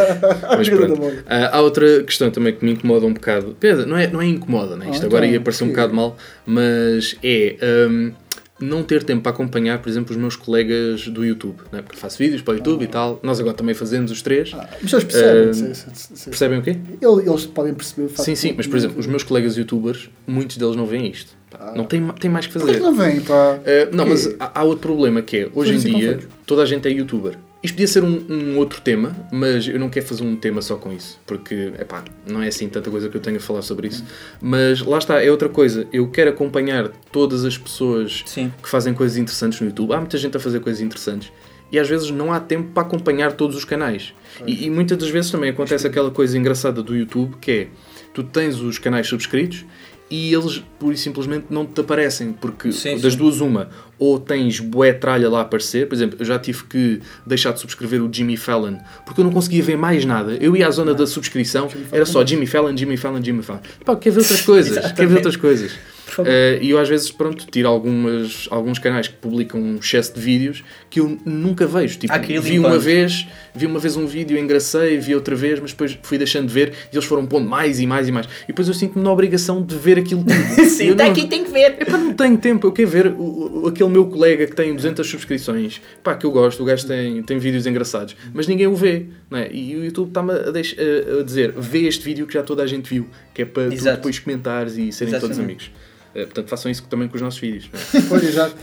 [0.58, 1.14] Mas pronto.
[1.28, 3.56] Ah, há outra questão também que me incomoda um bocado.
[3.60, 4.90] Pedro, não é, não é incomoda, né?
[4.92, 5.74] Isto Ah, agora então, ia parecer um sim.
[5.74, 7.56] bocado mal, mas é
[7.90, 8.12] hum,
[8.60, 11.58] não ter tempo para acompanhar, por exemplo, os meus colegas do YouTube.
[11.72, 11.82] Né?
[11.84, 13.20] Porque faço vídeos para o YouTube e tal.
[13.22, 14.52] Nós agora também fazemos os três.
[14.82, 15.50] Mas eles percebem.
[15.50, 16.76] Ah, se- se- se- se- Percebem o quê?
[17.02, 20.10] Eles eles podem perceber o facto Sim, sim, mas por exemplo, os meus colegas youtubers,
[20.26, 21.37] muitos deles não veem isto.
[21.58, 22.80] Pá, Não têm, têm mais que Por que fazer.
[22.80, 23.58] não vem, pá?
[23.60, 24.10] Uh, não, Quê?
[24.12, 26.36] mas há, há outro problema que é, hoje em assim dia, conflitos.
[26.46, 27.38] toda a gente é youtuber.
[27.64, 30.76] Isto podia ser um, um outro tema, mas eu não quero fazer um tema só
[30.76, 33.88] com isso, porque, epá, não é assim tanta coisa que eu tenho a falar sobre
[33.88, 34.06] isso.
[34.40, 35.88] Mas lá está, é outra coisa.
[35.92, 38.54] Eu quero acompanhar todas as pessoas Sim.
[38.62, 39.92] que fazem coisas interessantes no YouTube.
[39.94, 41.32] Há muita gente a fazer coisas interessantes.
[41.72, 44.14] E às vezes não há tempo para acompanhar todos os canais.
[44.46, 47.68] E, e muitas das vezes também acontece aquela coisa engraçada do YouTube que é
[48.14, 49.66] tu tens os canais subscritos
[50.10, 53.18] e eles pura e simplesmente não te aparecem porque Sim, das sim.
[53.18, 57.02] duas uma ou tens bué tralha lá a aparecer por exemplo eu já tive que
[57.26, 60.38] deixar de subscrever o Jimmy Fallon porque eu não conseguia ver mais nada.
[60.40, 63.60] Eu ia à zona da subscrição era só Jimmy Fallon Jimmy Fallon Jimmy Fallon.
[63.84, 65.72] Pá, quer ver outras coisas quer ver outras coisas
[66.14, 66.32] favor.
[66.32, 70.20] Eh, e eu às vezes, pronto, tiro algumas, alguns canais que publicam um excesso de
[70.22, 71.98] vídeos que eu nunca vejo.
[72.00, 75.60] Tipo, que ir vi uma vez, vi uma vez um vídeo, engracei, vi outra vez,
[75.60, 78.26] mas depois fui deixando de ver e eles foram pondo mais e mais e mais.
[78.44, 80.38] E depois eu sinto-me na obrigação de ver aquilo tudo.
[80.70, 81.76] Sim, tá não- aqui, tem que ver.
[81.82, 85.08] Epá, não tenho tempo, eu quero ver o, o- aquele meu colega que tem 200
[85.08, 89.06] subscrições, pá, que eu gosto, o gajo tem, tem vídeos engraçados, mas ninguém o vê,
[89.30, 89.50] não é?
[89.52, 92.64] E o YouTube está-me a, deix- a- a dizer, vê este vídeo que já toda
[92.64, 95.42] a gente viu, que é para depois comentares e serem todos Exatamente.
[95.42, 95.72] amigos.
[96.18, 97.70] Eh, portanto, façam isso também com os nossos vídeos.
[97.72, 98.04] não é?
[98.10, 98.56] Pois, exato.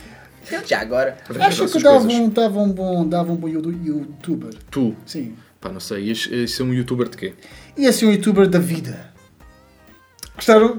[0.67, 1.17] Já agora.
[1.41, 4.53] Acho que dava um, dava um bom, dava um bom you- youtuber.
[4.71, 5.35] Tu, Sim.
[5.61, 7.33] pá, não sei, ias, ias ser um youtuber de quê?
[7.79, 9.15] E assim um youtuber da vida.
[10.37, 10.77] Gostaram?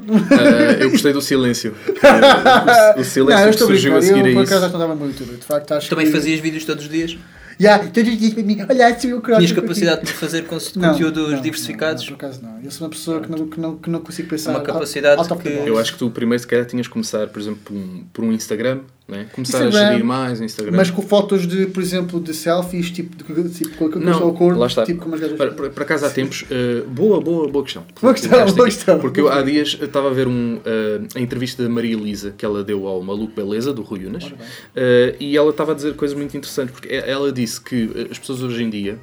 [0.77, 1.73] Eh, eu gostei do silêncio.
[1.87, 4.53] Eh, o, o silêncio não, eu estou surgiu a seguir Eu, a por isso.
[4.53, 5.39] acaso, acho que não dava muito youtuber.
[5.39, 6.11] De facto, acho Também que...
[6.11, 7.17] fazias vídeos todos os dias?
[7.59, 8.57] Já, todos os dias para mim.
[8.69, 12.01] Olha, sou eu que Tinhas capacidade de fazer con- conteúdos diversificados?
[12.09, 12.59] Não, por acaso não.
[12.63, 14.51] Eu sou uma pessoa que não, que não, que não consigo pensar.
[14.51, 15.47] Uma capacidade que-.
[15.49, 18.23] Eu acho que tu primeiro se calhar tinhas que começar, por exemplo, por um, por
[18.25, 19.27] um Instagram, né?
[19.31, 20.77] começar a Instagram, gerir mais o Instagram.
[20.77, 24.67] Mas com fotos de, por exemplo, de selfies, tipo, de, tipo com a cor, lá
[24.67, 24.83] está.
[24.83, 25.37] tipo como as gajas.
[25.37, 27.83] Por, por, por acaso há tempos, eh, boa, boa, boa questão.
[28.01, 28.63] Boa questão, boa aqui.
[28.63, 28.99] questão.
[28.99, 32.45] Porque eu há dias estava a ver um, eh, a entrevista da Maria Elisa que
[32.45, 34.31] ela deu ao Maluco Beleza, do Rui Unas,
[34.75, 38.41] eh, e ela estava a dizer coisas muito interessantes, porque ela disse que as pessoas
[38.41, 38.99] hoje em dia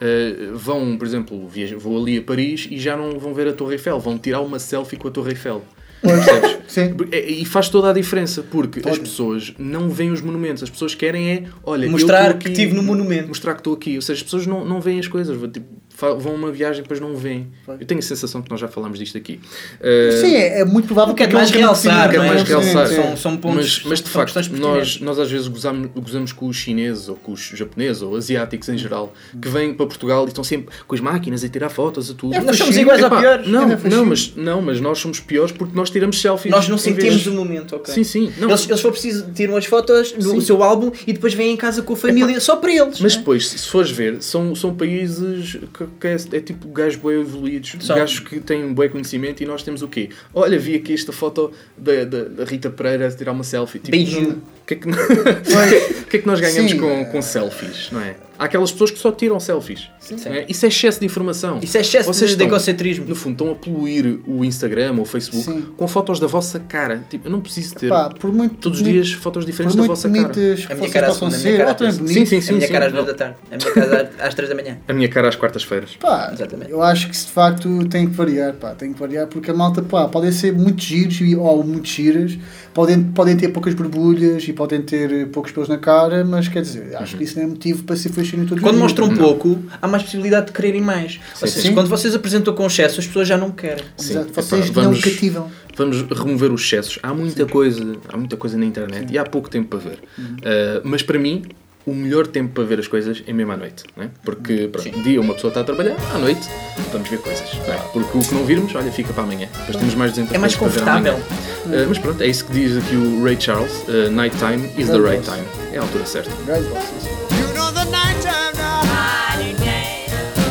[0.00, 3.52] eh, vão, por exemplo, viajam, vão ali a Paris e já não vão ver a
[3.52, 5.62] Torre Eiffel, vão tirar uma selfie com a Torre Eiffel.
[6.02, 6.58] Percebes?
[6.68, 6.94] Sim.
[7.12, 10.94] E e faz toda a diferença, porque as pessoas não veem os monumentos, as pessoas
[10.94, 13.28] querem é, olha, eu Mostrar estou que aqui- estive no monumento.
[13.28, 15.66] Mostrar que estou aqui, ou seja, as pessoas não, não veem as coisas, tipo,
[16.00, 17.48] vão a uma viagem e depois não veem.
[17.78, 19.40] Eu tenho a sensação que nós já falámos disto aqui.
[19.80, 22.28] Uh, Sim, é, é muito provável Não que mais aquele realçar, não é?
[22.28, 22.86] mais Sim, realçar.
[22.88, 22.94] sim.
[22.96, 23.56] São, são pontos.
[23.56, 27.16] mas, mas de são facto, nós, nós às vezes gozamos, gozamos com os chineses ou
[27.16, 30.94] com os japoneses ou asiáticos em geral que vêm para Portugal e estão sempre com
[30.94, 32.34] as máquinas a tirar fotos a tudo.
[32.34, 33.46] É Nós somos iguais ou Epá, piores.
[33.48, 36.50] Não, É não, mas, não, mas nós somos piores porque nós tiramos selfies.
[36.50, 37.92] Nós não sentimos vez- o momento, ok?
[37.92, 38.32] Sim, sim.
[38.38, 40.40] Não, Eles, eles for preciso, tiram as fotos no Sim.
[40.40, 43.00] seu álbum e depois vêm em casa com a família só para eles.
[43.00, 47.76] Mas depois, se fores ver, são, são países que, é, é tipo gajos bem evoluídos,
[47.80, 47.96] São.
[47.96, 50.10] gajos que têm um bom conhecimento e nós temos o quê?
[50.34, 53.78] Olha, vi aqui esta foto da, da, da Rita Pereira a tirar uma selfie.
[53.78, 54.30] Tipo, Beijo.
[54.62, 54.88] O que, é que,
[56.10, 56.78] que é que nós ganhamos Sim.
[56.78, 58.16] com, com selfies, não é?
[58.40, 59.90] Há aquelas pessoas que só tiram selfies.
[60.10, 60.46] não é?
[60.48, 61.58] Isso é excesso de informação.
[61.62, 63.04] Isso é excesso Vocês de, de egocentrismo.
[63.04, 65.66] No fundo, estão a poluir o Instagram ou o Facebook Sim.
[65.76, 67.04] com fotos da vossa cara.
[67.10, 70.08] Tipo, eu não preciso ter Pá, por muito, todos os dias fotos diferentes da vossa
[70.08, 70.32] cara.
[70.70, 72.28] A minha cara possam ser, cara sim, bonitas.
[72.30, 72.52] sim, sim.
[72.54, 73.04] a minha cara às não.
[73.04, 73.36] duas da tarde.
[73.50, 74.78] A minha casa às três da manhã.
[74.88, 75.96] A minha cara às quartas-feiras.
[76.00, 76.70] Pá, Exatamente.
[76.70, 79.82] eu acho que de facto tem que variar, pá, tem que variar porque a malta,
[79.82, 82.38] pá, podem ser muito giros e- ou muito giras,
[82.74, 86.62] podem, podem ter poucas borbulhas e podem ter eh, poucos pelos na cara, mas quer
[86.62, 89.16] dizer, acho que isso não é motivo para ser fascínio todos Quando os mostram um
[89.16, 91.20] pouco, há mais possibilidade de quererem mais.
[91.40, 91.74] Ou seja, Sim.
[91.74, 93.84] quando vocês apresentam com excesso, as pessoas já não querem.
[93.98, 95.50] Exato, Epá, vocês vamos- não cativam.
[95.76, 96.98] Vamos remover os excessos.
[97.02, 99.98] Há muita coisa, há muita coisa na internet e há pouco tempo para ver.
[100.18, 101.42] Uh, mas para mim,
[101.86, 104.10] o melhor tempo para ver as coisas é mesmo à noite, não é?
[104.24, 106.48] Porque pronto, dia uma pessoa está a trabalhar, à noite
[106.92, 107.78] vamos ver coisas, não é?
[107.92, 109.48] Porque o que não virmos, olha, fica para amanhã.
[109.60, 111.14] Depois temos mais 200 É mais confortável.
[111.14, 114.98] Uh, mas pronto, é isso que diz aqui o Ray Charles: uh, Nighttime is the
[114.98, 115.44] right time.
[115.72, 116.30] É a altura certa.
[116.30, 118.80] You know the night time now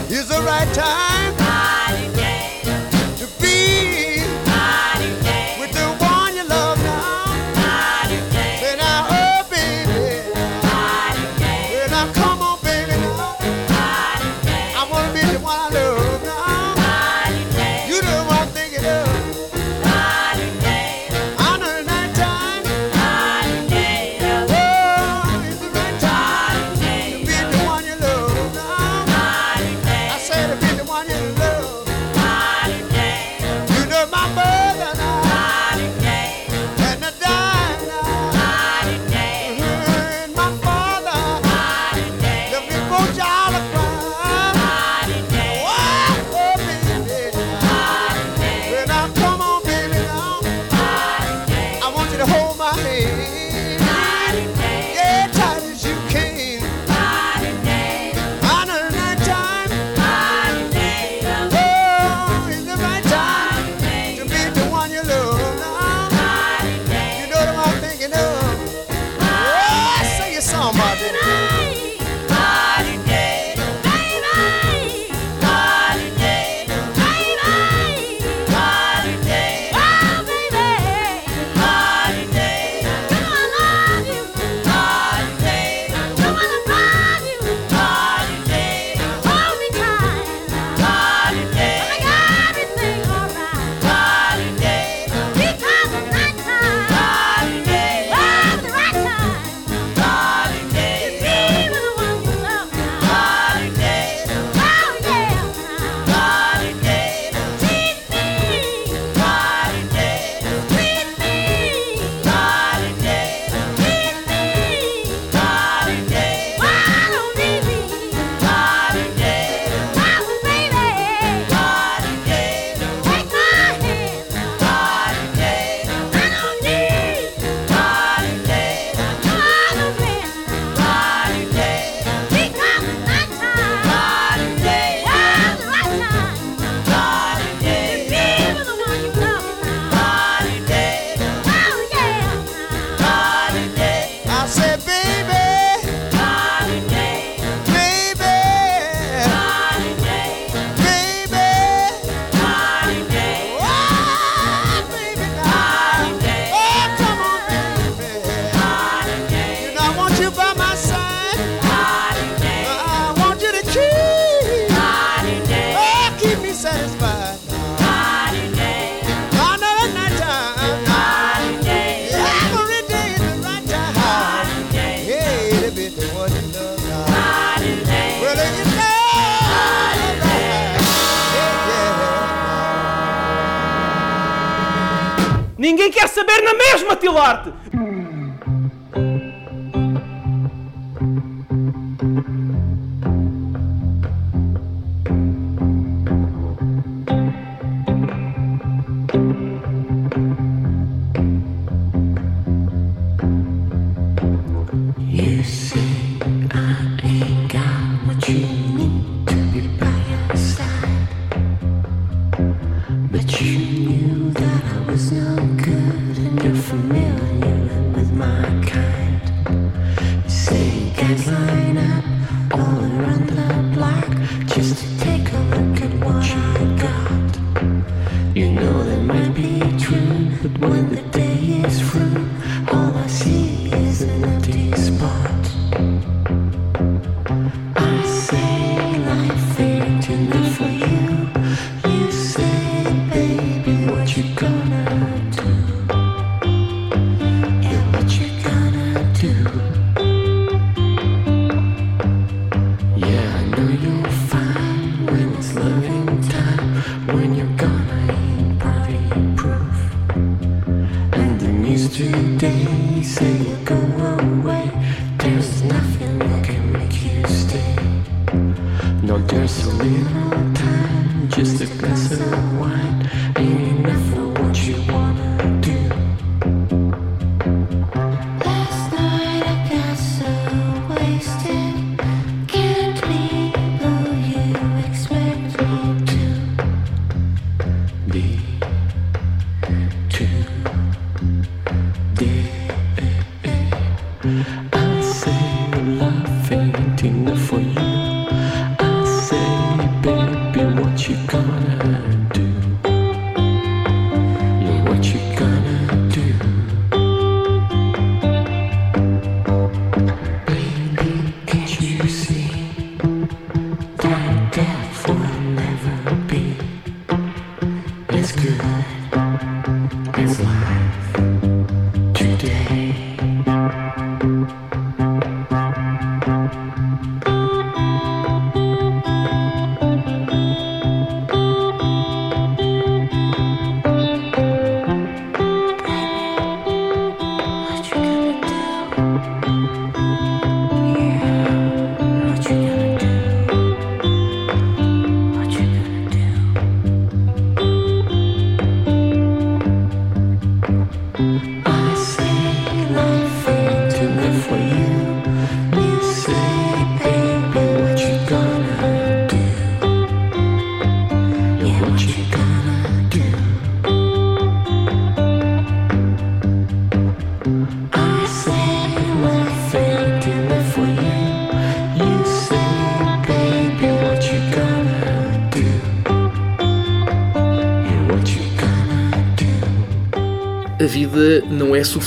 [0.09, 1.28] is the right time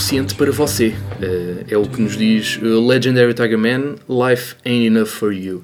[0.03, 0.93] suficiente para você.
[1.23, 5.63] Eh, é o que nos diz eh, Legendary Tiger Man, Life Ain't Enough for You.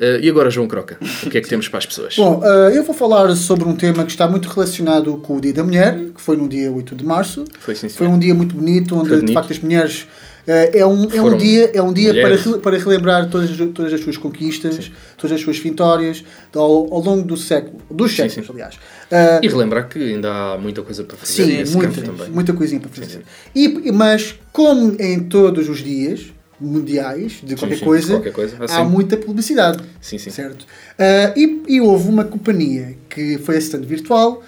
[0.00, 2.16] Eh, e agora, João Croca, o que é que temos para as pessoas?
[2.16, 5.52] Bom, eh, eu vou falar sobre um tema que está muito relacionado com o Dia
[5.52, 7.44] da Mulher, que foi no dia 8 de março.
[7.60, 9.34] Foi sim, Foi um dia muito bonito, onde Foi de bonito.
[9.34, 10.06] facto as mulheres.
[10.46, 12.56] é, um, é um dia, é um dia para, mulheres.
[12.62, 16.22] para relembrar todas, as- todas as suas conquistas, todas as suas vitórias
[16.54, 16.62] ao,
[16.92, 18.52] ao longo do século, dos Sim, séculos, sim.
[18.52, 18.74] aliás.
[19.16, 22.30] Eh, E relembrar que ainda há muita coisa para fazer Sim, nesse muita, também.
[22.30, 23.22] muita coisinha para fazer.
[23.54, 28.64] E, mas, como em todos os dias mundiais de qualquer, sim, coisa, qualquer coisa, há
[28.64, 28.84] há sempre.
[28.92, 29.82] muita publicidade.
[30.00, 30.30] Sim, sim.
[30.30, 30.64] Certo?
[30.98, 34.42] Ah, e, e houve uma companhia que foi a stand virtual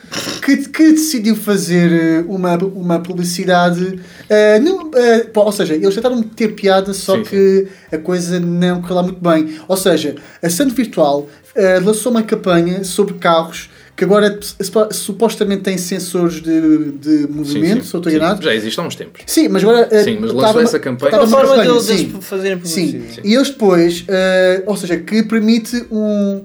[0.44, 4.00] que, que decidiu fazer eh, uma, uma publicidade.
[4.30, 8.80] ah, não, ah, pá, ou seja, eles tentaram meter piada, só que a coisa não
[8.80, 9.58] correu lá muito bem.
[9.68, 15.62] Ou seja, a stand virtual ah, lançou uma campanha sobre carros que agora supo- supostamente
[15.62, 18.42] têm sensores de, de movimento, se eu estou Sim, enganado.
[18.42, 19.22] Já existe há uns tempos.
[19.26, 19.88] Sim, mas agora.
[19.90, 21.10] eh, Sim, mas lançou essa campanha.
[21.14, 22.08] estava uma forma deles- sim.
[22.20, 22.92] fazerem Sim.
[22.92, 23.20] publicidade.
[23.26, 26.44] E eles depois, eh, ou seja, que permite um,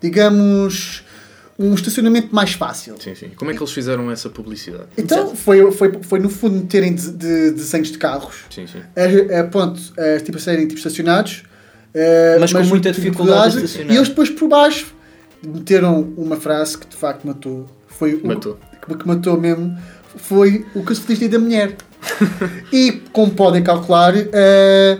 [0.00, 1.04] digamos,
[1.58, 2.94] um estacionamento mais fácil.
[2.98, 3.30] Sim, sim.
[3.36, 4.84] Como é que eles fizeram essa publicidade?
[4.96, 8.80] Então, foi, foi, foi no fundo meterem de, de desenhos de carros, Sim, sim.
[8.96, 11.42] a, a, ponto, a, tipo, a serem tipo, estacionados,
[11.94, 13.92] eh, Mas com muita dificuldade de estacionar.
[13.94, 14.86] E eles depois por baixo
[15.44, 17.66] meteram uma frase que de facto matou.
[17.86, 18.58] Foi o Matou.
[18.86, 19.76] que, que matou mesmo.
[20.16, 21.76] Foi o que se feliz da mulher.
[22.72, 24.98] e como podem calcular, eh,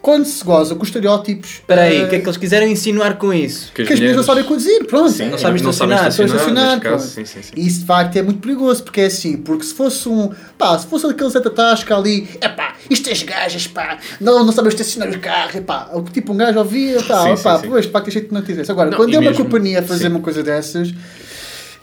[0.00, 1.50] quando se goza com os estereótipos.
[1.54, 3.72] Espera aí, eh, o que é que eles quiseram insinuar com isso?
[3.72, 5.10] que as mulheres não sabem conduzir, pronto.
[5.10, 7.52] Sim, Não sabem não sabem estacionar, estacionar, caso, sim, sim, sim.
[7.56, 10.30] E isso de facto é muito perigoso, porque é assim, porque se fosse um.
[10.56, 14.44] pá, se fosse aquele Zé Tasca ali, é pá, isto é as gajas, pá, não,
[14.44, 17.42] não sabem estacionar os carros, é pá, o que tipo um gajo ouvia, pá, Sim,
[17.42, 18.72] pá, pois, de facto, a gente não te interessa.
[18.72, 20.10] Agora, Não, quando e é uma mesmo- companhia a fazer sim.
[20.10, 20.92] uma coisa dessas,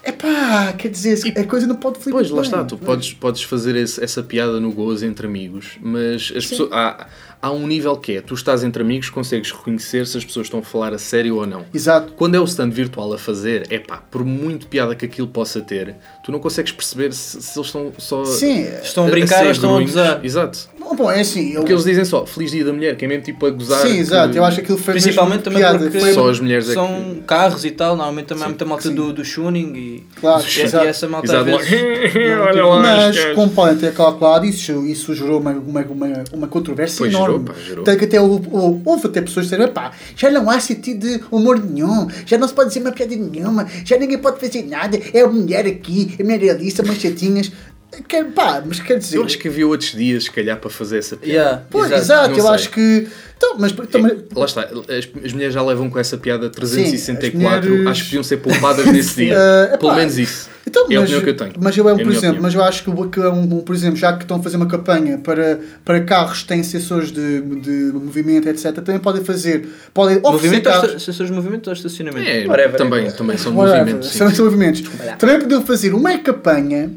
[0.04, 2.46] é pá, quer dizer, a coisa não pode fluir Pois, lá bem.
[2.46, 6.70] está, tu podes, podes fazer esse- essa piada no gozo entre amigos, mas as pessoas,
[6.72, 7.08] há,
[7.46, 10.62] há um nível que é, tu estás entre amigos, consegues reconhecer se as pessoas estão
[10.62, 11.64] a falar a sério ou não.
[11.72, 12.14] Exato.
[12.14, 15.62] Quando é o stand virtual a fazer, é pá, por muito piada que aquilo possa
[15.62, 19.46] ter, tu não consegues perceber se, se eles estão só Sim, Estão a brincar ser
[19.46, 20.26] ou estão a gozar?
[20.26, 20.70] Exato.
[20.80, 23.08] bom, bom, é assim, eu, Porque eles dizem só Feliz Dia da Mulher, que é
[23.08, 23.82] mesmo tipo a gozar.
[23.86, 26.40] sim, que- exato, eu acho que aquilo foi Principalmente mesmo também piada, porque Só as
[26.40, 28.52] mulheres é são carros e tal, normalmente também há Sim.
[28.54, 28.96] muita malta Sim.
[28.96, 30.86] do, do tuning e, Claro, e, exato.
[30.86, 31.70] e essa malta Exato, vezes...
[32.50, 36.98] olha lá, Mas, como podem ter calculado, isso, isso gerou uma, uma, uma, uma controvérsia
[36.98, 37.28] Pois enorme.
[37.28, 37.84] gerou, pá, gerou.
[37.84, 41.08] Tanto que até houve, houve- houve até pessoas que disseram: pá, já não há sentido
[41.08, 44.64] de humor nenhum, já não se pode dizer uma piada nenhuma, já ninguém pode fazer
[44.64, 47.52] nada, é a mulher aqui, a mulher é ali, são chatinhas.
[48.10, 49.16] Quer, pá, mas quer dizer.
[49.18, 51.32] Eu acho que havia outros dias, se calhar, para fazer essa piada.
[51.34, 52.32] Yeah, Pois, exato.
[52.38, 52.52] eu sei.
[52.54, 53.08] acho que.
[53.38, 57.58] Então, mas, então, mas- Lá está, as, as mulheres já levam com essa piada 364,
[57.58, 59.34] as mulheres- acho que podiam ser poupadas nesse dia.
[59.34, 60.50] Eh, epá, Pelo menos isso.
[60.78, 61.54] Então, é a mas, opinião que eu tenho.
[61.62, 62.42] mas eu, É a por minha exemplo, opinião.
[62.44, 64.58] mas eu acho que, o- que é um, por exemplo, já que estão a fazer
[64.58, 69.68] uma campanha para, para carros que têm sensores de, de movimento, etc., também podem fazer,
[69.94, 71.04] podem oferecer Movimento ou carros.
[71.04, 72.28] sensores de movimento ou estacionamento?
[72.30, 72.76] É, Whatever.
[72.78, 74.10] também, também são Whatever, movimentos.
[74.12, 74.42] sim, são sim.
[74.44, 74.84] movimentos.
[75.18, 76.92] Também podiam fazer uma campanha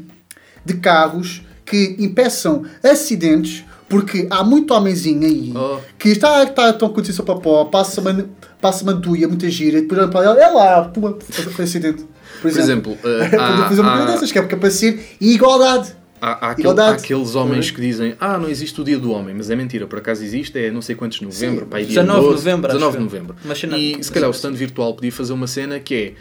[0.65, 5.77] de carros que impeçam acidentes, porque há muito homenzinho aí Oh.
[5.97, 8.25] que está, está tão seu papó, passa uma,
[8.61, 11.17] passa uma duia, muita gira, depois olha para ela, é lá, puma,
[11.55, 12.05] foi acidente.
[12.41, 15.93] Por Por exemplo, eh, há, uma há- dessas, que é para ser igualdade.
[16.21, 19.33] há- há aquele- há aqueles homens que dizem ah, não existe o dia do homem,
[19.35, 22.01] mas é mentira, por acaso existe, é não sei quantos de novembro, pá, é dia
[22.03, 23.35] 19 de 12, novembro, acho 19 de novembro.
[23.43, 26.13] Uma cena- E se calhar o stand virtual podia fazer uma cena que é,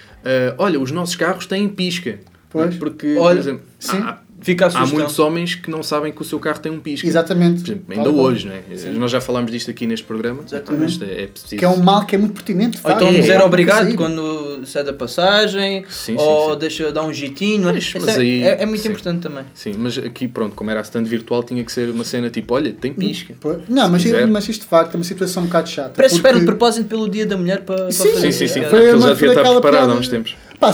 [0.51, 2.19] ah, olha, os nossos carros têm pisca.
[2.51, 2.75] Pois.
[2.77, 3.99] Porque, Olha, por exemplo, sim.
[3.99, 6.78] há, Fica a há muitos homens que não sabem que o seu carro tem um
[6.78, 7.07] pisca.
[7.07, 7.62] Exatamente.
[7.62, 8.24] Por exemplo, ainda qual.
[8.26, 8.91] hoje, não é?
[8.93, 10.43] Nós já falámos disto aqui neste programa.
[10.78, 11.57] Mas é, é preciso.
[11.57, 12.78] Que é um mal que é muito pertinente.
[12.84, 13.97] Ou então É, dizer é, obrigado sair.
[13.97, 16.59] quando sai da passagem, Sim, sim, ou sim.
[16.61, 17.64] deixa dar um jitinho.
[17.64, 18.89] Mas- Isso mas é, aí- é, é muito sim.
[18.91, 19.45] importante também.
[19.55, 22.55] Sim, mas aqui, pronto, como era a stand virtual, tinha que ser uma cena tipo:
[22.55, 23.34] olha, tem pisca.
[23.41, 24.26] Pô, Não, mas, quiser.
[24.28, 25.91] mas isto de facto é uma situação um bocado chata.
[25.97, 28.32] Parece que espera de porque- propósito pelo dia da mulher para, para Sim, fazer.
[28.32, 28.61] Sim, sim, sim.
[28.61, 30.36] É, Foi Aquilo uma- já devia estar preparado há uns tempos.
[30.59, 30.73] Pá,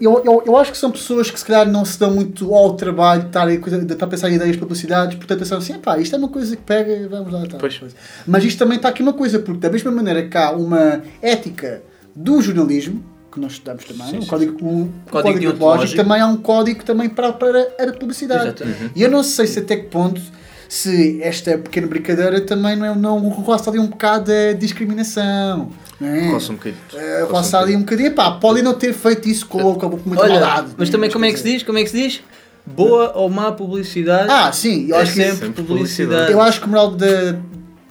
[0.00, 2.74] eu, eu, eu acho que são pessoas que se calhar não se dão muito ao
[2.74, 6.14] trabalho de estar, de estar a pensar em ideias, publicidades, portanto pensam assim, pá, isto
[6.14, 7.44] é uma coisa que pega, vamos lá.
[7.46, 7.80] Tal, Pois.
[8.26, 11.82] Mas isto também está aqui uma coisa, porque da mesma maneira que há uma ética
[12.14, 16.36] do jornalismo, que nós estudamos também, um código, um, um código, deontológico, também há um
[16.36, 18.44] código também para, para a publicidade.
[18.44, 18.92] Exatamente.
[18.94, 20.20] E eu não sei se até que ponto
[20.68, 25.70] se esta pequena brincadeira também não, é- não roça ali um bocado a discriminação.
[26.00, 26.28] Não é?
[26.30, 26.82] Roça um bocadinho.
[26.94, 30.00] É, Roça um ali um bocadinho, pá, podem não ter feito isso com, com, com
[30.04, 30.68] muita Olha, maldade.
[30.76, 31.62] mas também como é que se diz?
[31.62, 32.20] Como é que se diz?
[32.66, 34.28] Boa ou má publicidade?
[34.30, 36.32] Ah, sim, eu é acho que sempre, sempre publicidade.
[36.32, 37.36] Eu acho que o moral da,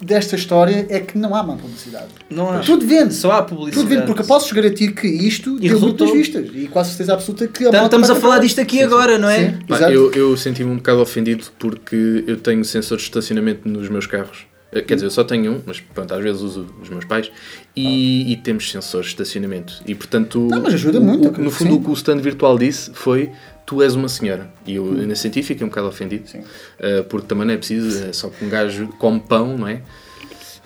[0.06, 2.08] desta história é que não há má publicidade.
[2.30, 2.60] Não há.
[2.60, 3.14] Tudo vende.
[3.14, 3.76] Só há publicidade.
[3.88, 6.08] Tudo vende, porque eu posso garantir que isto deu resultou.
[6.08, 6.49] muitas vistas.
[6.53, 9.49] E quase certeza absoluta que a Então, estamos a falar disto aqui agora, não é?
[9.51, 9.91] Sim, Pá, exato.
[9.93, 14.45] eu eu senti-me um bocado ofendido porque eu tenho sensores de estacionamento nos meus carros.
[14.72, 17.32] Eh, Quer dizer, eu só tenho um, mas pronto, às vezes uso os meus pais.
[17.76, 19.82] E, e temos sensores de estacionamento.
[19.88, 21.78] E portanto, Não, mas ajuda o- muito, o- no fundo, sim.
[21.78, 23.32] o que o stand virtual disse foi:
[23.66, 24.47] Tu és uma senhora.
[24.68, 26.30] E eu, nesse sentido, fiquei um bocado ofendido.
[26.30, 26.41] Sim.
[26.80, 29.82] Eh, porque também não é preciso, é só que um gajo come pão, não é?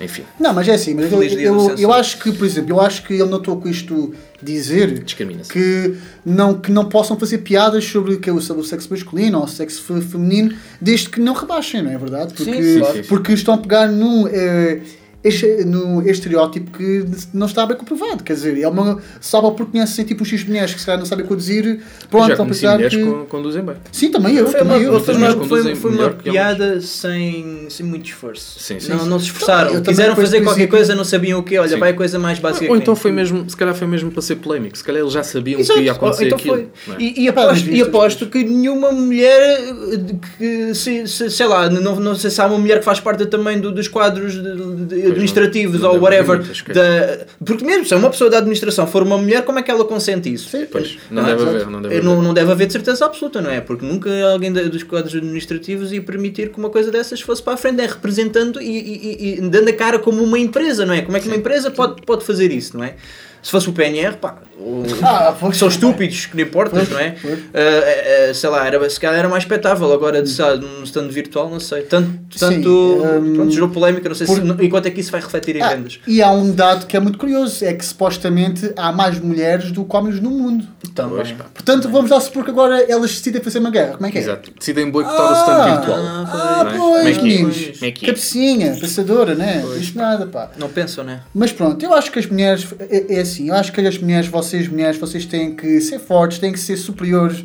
[0.02, 3.04] Enfim, Não, mas é assim, mas eu, eu, eu acho que, por exemplo, eu acho
[3.04, 5.04] que ele não estou com isto dizer
[5.52, 9.40] que não, que não possam fazer piadas sobre, que é o, sobre o sexo masculino
[9.40, 12.34] ou o sexo fe- feminino, desde que não rebaixem, não é verdade?
[12.34, 13.04] Porque, Sim, sim, sim.
[13.10, 14.80] porque estão a pegar num, eh,
[15.24, 18.24] este- no estereótipo que não está bem comprovado.
[18.24, 21.06] Quer dizer, é uma, só porque conhecem tipo uns X mulheres que se calhar não
[21.06, 23.04] sabem conduzir, pronto, Já estão a conheci pensar mulheres que.
[23.06, 23.76] que conduzem bem.
[23.92, 24.48] Sim, também eu.
[24.48, 25.00] Foi uma, também eu.
[25.00, 28.60] foi também uma, foi, foi uma que piada sem, sem muito esforço.
[28.60, 29.10] Sim, sim, não, sim.
[29.10, 29.68] não se esforçaram.
[29.70, 31.58] Eu também, Quiseram fazer qualquer princípio- coisa, não sabiam o quê.
[31.58, 31.80] Olha, Sim.
[31.80, 32.66] vai a coisa mais básica.
[32.66, 34.78] Ou que então foi mesmo, se calhar foi mesmo para ser polémico.
[34.78, 35.80] Se calhar eles já sabiam Exato.
[35.80, 36.70] que ia acontecer então aquilo.
[36.86, 36.96] foi.
[36.96, 37.02] é?
[37.02, 41.70] E, e Pá, aposto, e aposto que nenhuma mulher eh, que, se, se- sei lá,
[41.70, 44.86] não, não sei se há uma mulher que faz parte também do- dos quadros de-
[44.86, 46.40] de- administrativos não ou whatever.
[46.74, 49.70] da, porque mesmo se é uma pessoa da administração for uma mulher, como é que
[49.72, 50.58] ela consente isso?
[50.72, 51.36] Pois, não, é?
[51.36, 52.04] deve haver, não deve haver.
[52.04, 53.62] Não, não deve haver de certeza absoluta, não é?
[53.62, 57.58] Porque nunca alguém dos quadros administrativos ia permitir que uma coisa dessas fosse para a
[57.58, 61.02] frente, é representando e, e- e- e dando a cara como uma empresa, não é?
[61.02, 62.96] Como é que uma empresa pode, pode fazer isso, não é?
[63.42, 65.56] Se fosse o PNR, pá, o- Ah, pois.
[65.58, 67.16] são estúpidos, que não importas, Pois, não é?
[67.22, 67.40] pois.
[67.54, 70.84] Ah, ah, ah, sei lá, era, se calhar era mais espetável agora de sabe, num
[70.84, 71.84] stand virtual, não sei.
[71.84, 75.22] Tanto, tanto hum, pronto, gerou polémica, não sei por- se, enquanto é que isso vai
[75.22, 76.00] refletir em Ah, vendas.
[76.06, 79.86] e há um dado que é muito curioso: é que supostamente há mais mulheres do
[79.86, 80.66] que homens no mundo.
[80.94, 81.16] Também.
[81.18, 81.46] Pois, pá.
[81.54, 83.94] Portanto, vamos lá supor que agora elas decidem fazer uma guerra.
[83.94, 84.22] Como é que é?
[84.22, 84.52] Exato.
[84.58, 85.98] Decidem boicotar o stand virtual.
[86.00, 86.78] Ah, é?
[86.78, 87.24] pois, Como é que é?
[87.24, 87.82] meninos.
[87.82, 87.92] É é?
[87.92, 89.64] Cabecinha, pensadora, né?
[89.80, 90.50] Isto nada, pá.
[90.58, 91.22] Não pensam, né?
[91.34, 94.28] Mas pronto, eu acho que as mulheres, é, é assim, eu acho que as mulheres,
[94.28, 97.44] vocês mulheres, vocês têm que ser fortes, têm que ser superiores.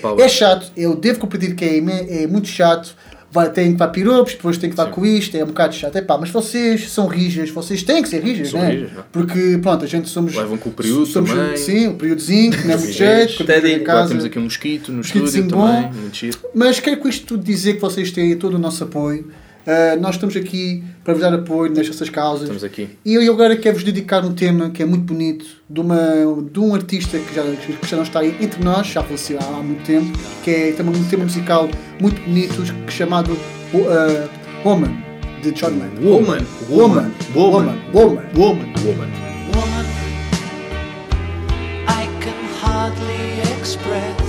[0.00, 0.24] Power.
[0.24, 2.94] é chato, eu devo compreender que é, é muito chato.
[3.30, 4.92] Vai, tem que dar piropos, depois tem que dar Sim.
[4.92, 5.94] com isto, é um bocado chato.
[5.96, 8.30] É pá, mas vocês são rijas, vocês têm que ser né?
[8.30, 9.04] rijas, não.
[9.12, 10.34] Porque pronto, a gente somos.
[10.34, 11.56] Levam com o período somos, também.
[11.58, 14.08] Sim, o períodozinho, que não é muito jeito, Agora casa.
[14.08, 15.90] temos aqui um mosquito no estúdio também.
[16.54, 19.30] Mas quero com isto tudo dizer que vocês têm todo o nosso apoio.
[19.68, 22.44] Ah, nós estamos aqui para vos dar apoio nestas causas.
[22.44, 22.88] Estamos aqui.
[23.04, 26.00] E eu agora quero-vos dedicar um tema que é muito bonito, de, uma,
[26.50, 29.62] de um artista que já, que já não está aí entre nós, já faleceu há
[29.62, 31.68] muito tempo, que é também um tema musical
[32.00, 34.96] muito bonito, que chamado uh, Woman,
[35.42, 36.00] de John Lennon.
[36.00, 36.46] Woman.
[36.70, 37.12] Woman.
[37.34, 37.78] Woman.
[37.92, 38.22] Woman.
[38.34, 38.72] Woman.
[38.84, 39.12] Woman.
[39.54, 39.86] Woman,
[41.86, 44.27] I can hardly express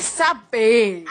[0.00, 1.07] saber.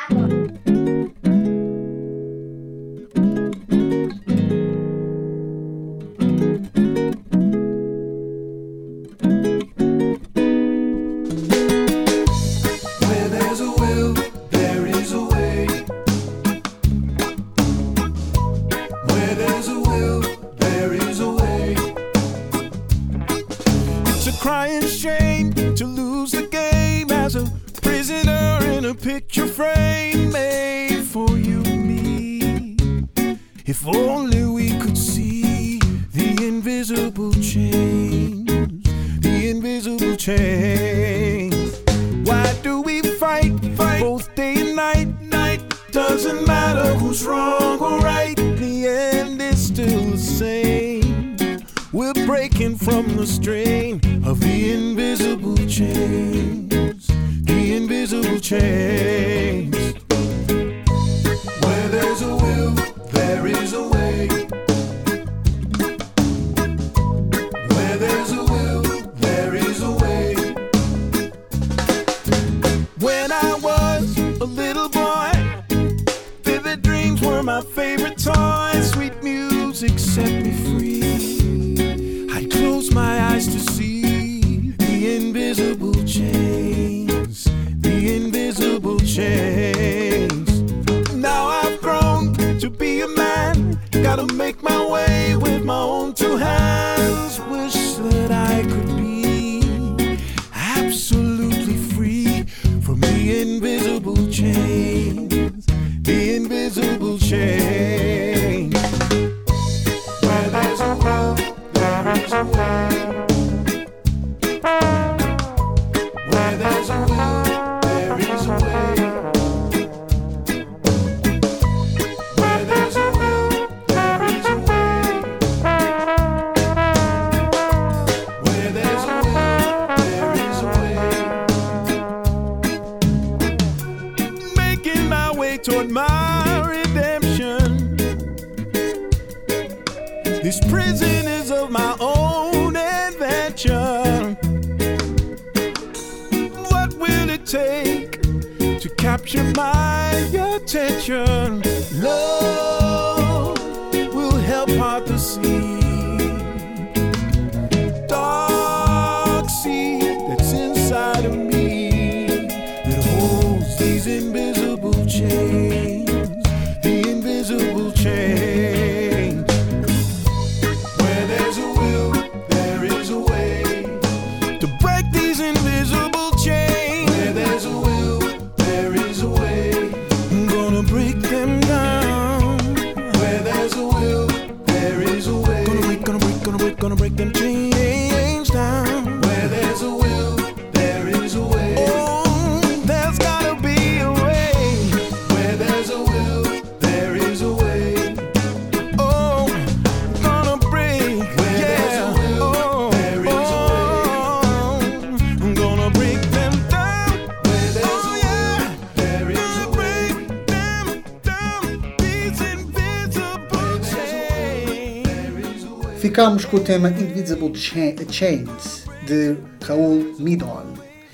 [216.17, 220.63] Ficámos com o tema Invisible Cha- Chains de Raul Midon.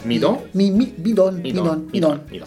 [0.05, 0.41] Midon?
[0.53, 2.19] Mi, mi, Midon, Midon, Midon, Midon.
[2.31, 2.45] Midon.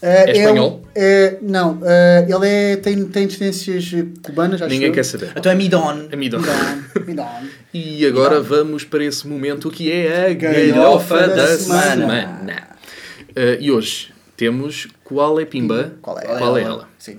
[0.00, 0.82] É ele- espanhol?
[0.94, 3.90] é, não, é, ele é, tem, tem descendências
[4.24, 4.94] cubanas, acho Ninguém eu.
[4.94, 5.32] quer saber.
[5.36, 6.08] Então é Midon.
[6.10, 6.38] É Midon.
[6.38, 7.28] Midon, Midon.
[7.74, 11.90] E agora vamos para esse momento que é a Galhofa galhofa da da semana.
[11.90, 12.68] semana.
[13.36, 15.92] Eh, e hoje temos Qual é Pimba?
[16.00, 16.88] Qual é Qual é ela?
[16.98, 17.18] Sim.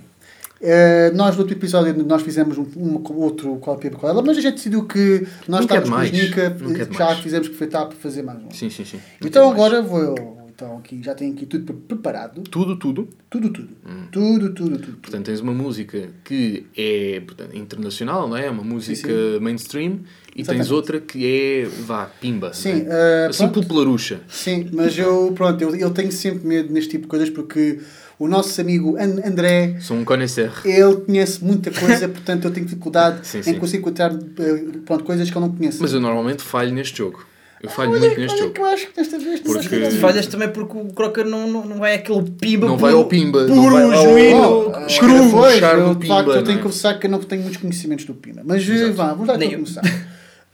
[0.61, 4.37] Eh, nós no outro episódio nós fizemos um, um outro qual é com ela, mas
[4.37, 6.21] a gente decidiu que nós Nunca é estávamos com a.
[6.21, 7.19] Nica, é já demais.
[7.19, 8.51] fizemos que aproveitar para fazer mais um.
[8.51, 8.99] Sim, sim, sim.
[9.23, 12.41] Então agora vou então aqui já tenho aqui tudo pre- preparado.
[12.41, 13.07] Tudo, tudo.
[13.29, 13.69] Tudo, tudo.
[13.87, 14.07] Hum.
[14.11, 14.97] Tudo, tudo, tudo.
[14.97, 18.47] Portanto, tens uma música que é portanto, internacional, não é?
[18.47, 19.39] É uma música sim.
[19.39, 19.99] mainstream.
[20.35, 20.63] E Exatamente.
[20.65, 22.53] tens outra que é, vá, pimba.
[22.53, 23.25] Sim, não é?
[23.25, 24.19] eh, assim popularucha.
[24.27, 27.79] Sim, mas eu pronto, eu, eu tenho sempre medo neste tipo de coisas porque
[28.19, 30.51] o nosso amigo An- André Sou um conhecer.
[30.65, 33.53] ele conhece muita coisa, portanto eu tenho dificuldade Sim, em sim.
[33.59, 35.77] conseguir encontrar eh, pronto, coisas que eu não conheço.
[35.81, 37.25] Mas eu normalmente falho neste jogo.
[37.61, 38.53] Eu falho olha, muito neste olha jogo.
[38.53, 41.49] que eu acho que desta vez Porque- desta vez- Falhas também porque o Crocker não,
[41.51, 43.39] não, não vai àquele pimba Não puro, vai ao pimba.
[43.45, 44.85] puro, não vai ao, genuíno.
[44.87, 46.37] escruvo, pois, eu, de facto, pimba.
[46.37, 46.63] eu tenho que é?
[46.63, 48.41] confessar que eu não tenho muitos conhecimentos do Pima.
[48.45, 49.81] Mas eh, vá, vamos lá então começar.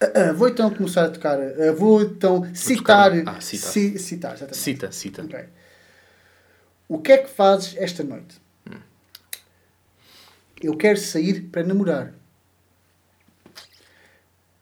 [0.01, 1.37] Ah, ah, vou então começar a tocar.
[1.39, 3.11] ah, vou então citar.
[3.25, 3.71] Ah, citar.
[3.71, 4.57] ci- citar, exatamente.
[4.57, 5.21] Cita, cita.
[5.23, 5.39] Ok.
[6.87, 8.39] O que é que fazes esta noite?
[10.61, 12.13] Eu quero sair para namorar.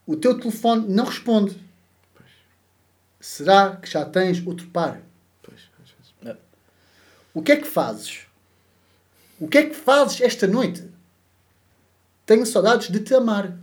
[0.06, 1.62] O teu telefone não responde.
[3.20, 5.02] Será que já tens outro par?
[5.42, 5.62] Pois,
[5.96, 6.42] vezes.
[7.34, 8.28] O que é que fazes?
[9.40, 10.90] O que é que fazes esta noite?
[12.26, 13.58] Tenho saudades de te amar.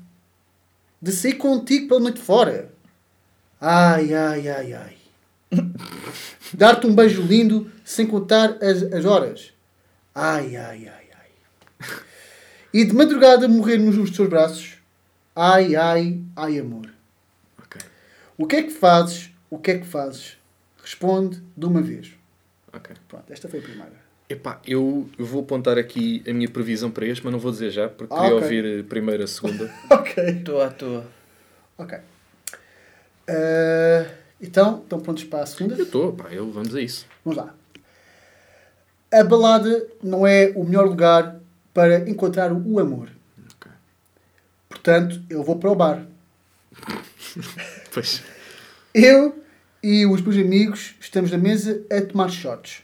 [1.00, 2.72] De sair contigo pela noite fora.
[3.60, 4.99] Ai, ai, ai, ai.
[6.54, 9.52] Dar-te um beijo lindo sem contar as, as horas.
[10.14, 11.88] Ai, ai, ai, ai.
[12.72, 14.74] E de madrugada morrer nos teus braços.
[15.34, 16.88] Ai, ai, ai, amor.
[17.58, 17.80] Ok,
[18.36, 19.30] O que é que fazes?
[19.48, 20.36] O que é que fazes?
[20.82, 22.12] Responde de uma vez.
[22.72, 22.94] ok.
[23.08, 24.10] Pronto, esta foi a primeira.
[24.28, 27.88] Epá, eu, vou apontar aqui a minha previsão para este, mas não vou dizer já,
[27.88, 28.42] porque Ah, queria ok.
[28.44, 29.68] ouvir eh, primeiro a segunda.
[29.90, 30.22] Ok.
[30.24, 31.04] Estou à toa.
[31.76, 31.98] Ok.
[33.26, 34.06] Eh,
[34.40, 35.74] então, estão prontos para a segunda?
[35.74, 37.06] Eu estou, pá, eu, vamos a isso.
[37.24, 37.54] Vamos lá.
[39.12, 41.40] A balada não é o melhor lugar
[41.74, 43.10] para encontrar o amor.
[43.56, 43.70] Ok.
[44.68, 46.06] Portanto, eu vou para o bar.
[47.92, 48.22] Pois.
[48.94, 49.42] Eu
[49.82, 52.82] e os meus amigos estamos na mesa a tomar shots.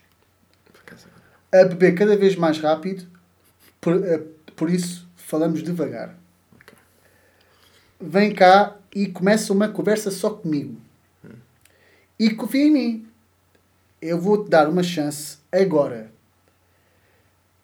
[1.53, 3.07] A beber cada vez mais rápido.
[3.81, 4.21] Por, eh,
[4.57, 6.17] por isso, falamos devagar.
[8.01, 10.81] Vem cá e começa uma conversa só comigo.
[12.19, 13.07] E confia em mim.
[14.01, 16.11] Eu vou-te dar uma chance agora.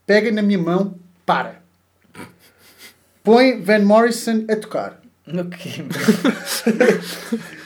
[0.07, 1.63] Pega na minha mão, para.
[3.23, 5.01] Põe Van Morrison a tocar.
[5.27, 5.87] Ok.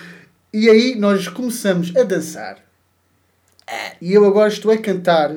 [0.58, 2.64] E aí nós começamos a dançar.
[4.00, 5.36] E eu agora estou a cantar,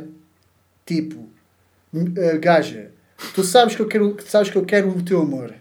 [0.85, 1.27] tipo,
[2.15, 2.91] "Eh, gaja,
[3.35, 5.53] tu sabes que eu quero, sabes que eu quero o teu amor.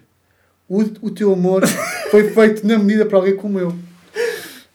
[0.68, 1.66] O, o teu amor
[2.12, 3.76] foi feito na medida para alguém como eu.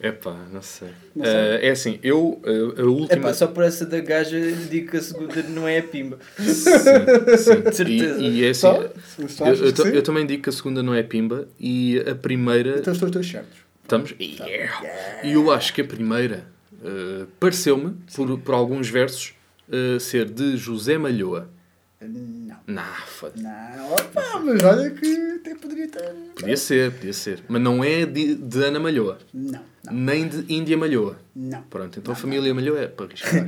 [0.03, 0.89] Epá, não sei.
[1.15, 3.21] Não Eh, é assim, eu, eh, a última...
[3.21, 4.37] Epá, só por essa da gaja
[4.69, 6.19] digo que a segunda não é a pimba.
[6.37, 6.45] Sim,
[7.37, 7.61] sim.
[7.61, 8.19] De certeza.
[8.19, 8.59] E, e é assim,
[9.29, 9.45] Só?
[9.45, 12.79] eu, eu, também digo que a segunda não é pimba e a primeira...
[12.79, 13.59] Então estou os dois certos.
[13.81, 14.13] Estamos?
[14.19, 15.21] Yeah.
[15.23, 16.47] E eu acho que a primeira
[16.83, 19.33] eh, pareceu-me, por, por alguns versos,
[20.01, 21.49] ser de José Malhoa.
[22.01, 22.57] Não.
[22.67, 26.13] Nah, foda Não, opa, mas olha que até poderia ter.
[26.35, 27.41] Podia ser, podia ser.
[27.47, 29.17] Mas não é de, de Ana Malhoa.
[29.33, 31.17] Não, não, Nem de Índia Malhoa.
[31.35, 31.61] não.
[31.63, 33.47] Pronto, então a família Malhoa é para arriscar.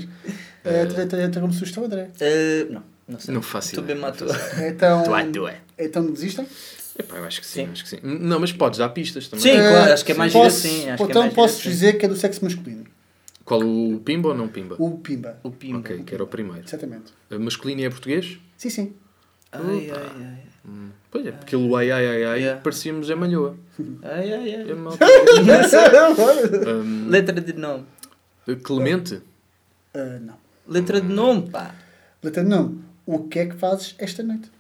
[0.64, 0.86] Eh,
[1.30, 2.10] tem como sugestão, André?
[2.20, 3.34] Eh, não, não sei.
[3.34, 4.28] Não faço Estou bem não matou.
[4.68, 5.62] Então, Tu é, tu é.
[5.78, 6.48] então desistem?
[6.98, 7.72] Epá, eu acho que sim, Sim.
[7.72, 8.00] acho que sim.
[8.02, 9.44] Não, mas podes dar pistas também.
[9.44, 11.32] Sim, Eh, claro, acho que é mais giro posso, assim, acho que é Então mais
[11.34, 11.70] giro posso assim.
[11.70, 12.86] dizer que é do sexo masculino.
[13.44, 14.76] Qual o Pimba ou não Pimba?
[14.80, 15.38] O Pimba.
[15.44, 15.80] O pimba.
[15.80, 16.64] Ok, que era o primeiro.
[16.66, 17.14] Exatamente.
[17.30, 18.40] A masculino é português?
[18.58, 18.94] Sim, sim.
[19.64, 20.36] Ai, ai, ai.
[21.12, 22.62] Pois é, porque o ai ai ai ai Yeah.
[22.62, 23.56] parecíamos a Malhoa.
[24.04, 24.74] Ai, ai, É ai.
[24.74, 27.86] mal- Ah, Hum, Letra de nome.
[28.64, 29.22] Clemente?
[29.94, 30.34] Ah, não.
[30.68, 31.72] Letra de nome, pá.
[32.24, 32.76] Letra não.
[33.06, 34.52] O que é que fazes esta noite?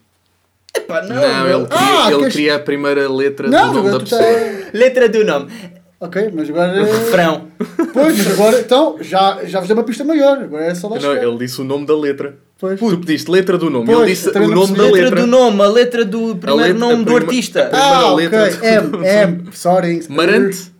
[0.75, 1.15] Epá, não.
[1.15, 4.21] Não, ele, queria, Ah, ele queres- queria a primeira letra Não, do nome da pessoa.
[4.21, 5.51] tá- Letra do nome.
[5.99, 6.83] Ok, mas agora.
[6.83, 7.47] Refrão.
[7.93, 10.37] Pois, mas agora então já, já vos dei uma pista maior.
[10.43, 11.23] Agora é só lá Não, chegar.
[11.23, 12.37] ele disse o nome da letra.
[12.57, 12.79] Pois.
[12.79, 14.83] Tu pediste letra do nome, Pois, ele disse o nome da.
[14.83, 15.19] Letra letra.
[15.21, 17.69] do nome, a letra do primeiro letra- nome do artista.
[17.73, 18.29] Ah, ok.
[18.29, 19.05] letra do- M,
[19.43, 19.49] M.
[19.51, 20.05] Sorry.
[20.09, 20.71] Marante?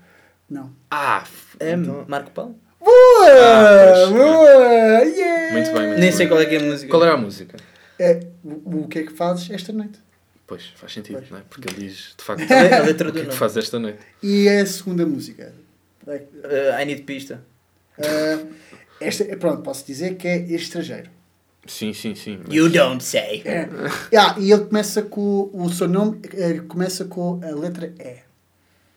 [0.50, 0.72] Não.
[0.90, 2.56] Ah, f- É Marco Paulo?
[2.80, 2.92] Boa!
[3.28, 4.50] Ah, pois, boa!
[5.04, 5.52] Yeah!
[5.54, 5.74] muito bem.
[5.74, 6.12] Muito Nem bem.
[6.12, 6.90] sei qual é que é a música.
[6.90, 7.58] Qual era a música?
[8.00, 10.00] É, o, o que é que fazes esta noite?
[10.48, 11.42] Pois, faz sentido, não é?
[11.50, 13.40] Porque ele diz, de facto, A letra o do que é que nome.
[13.40, 13.98] faz esta noite?
[14.22, 15.52] E é a segunda música.
[16.08, 17.42] É, Uh, I need pista.
[18.00, 18.40] ah,
[19.02, 21.10] esta, é, pronto, posso dizer que é estrangeiro.
[21.68, 22.40] Sim, sim, sim.
[22.46, 23.42] mas- You don't say.
[23.46, 23.68] É.
[24.18, 25.50] Ah, e ele começa com.
[25.54, 26.20] O seu nome
[26.68, 28.18] começa com a letra E.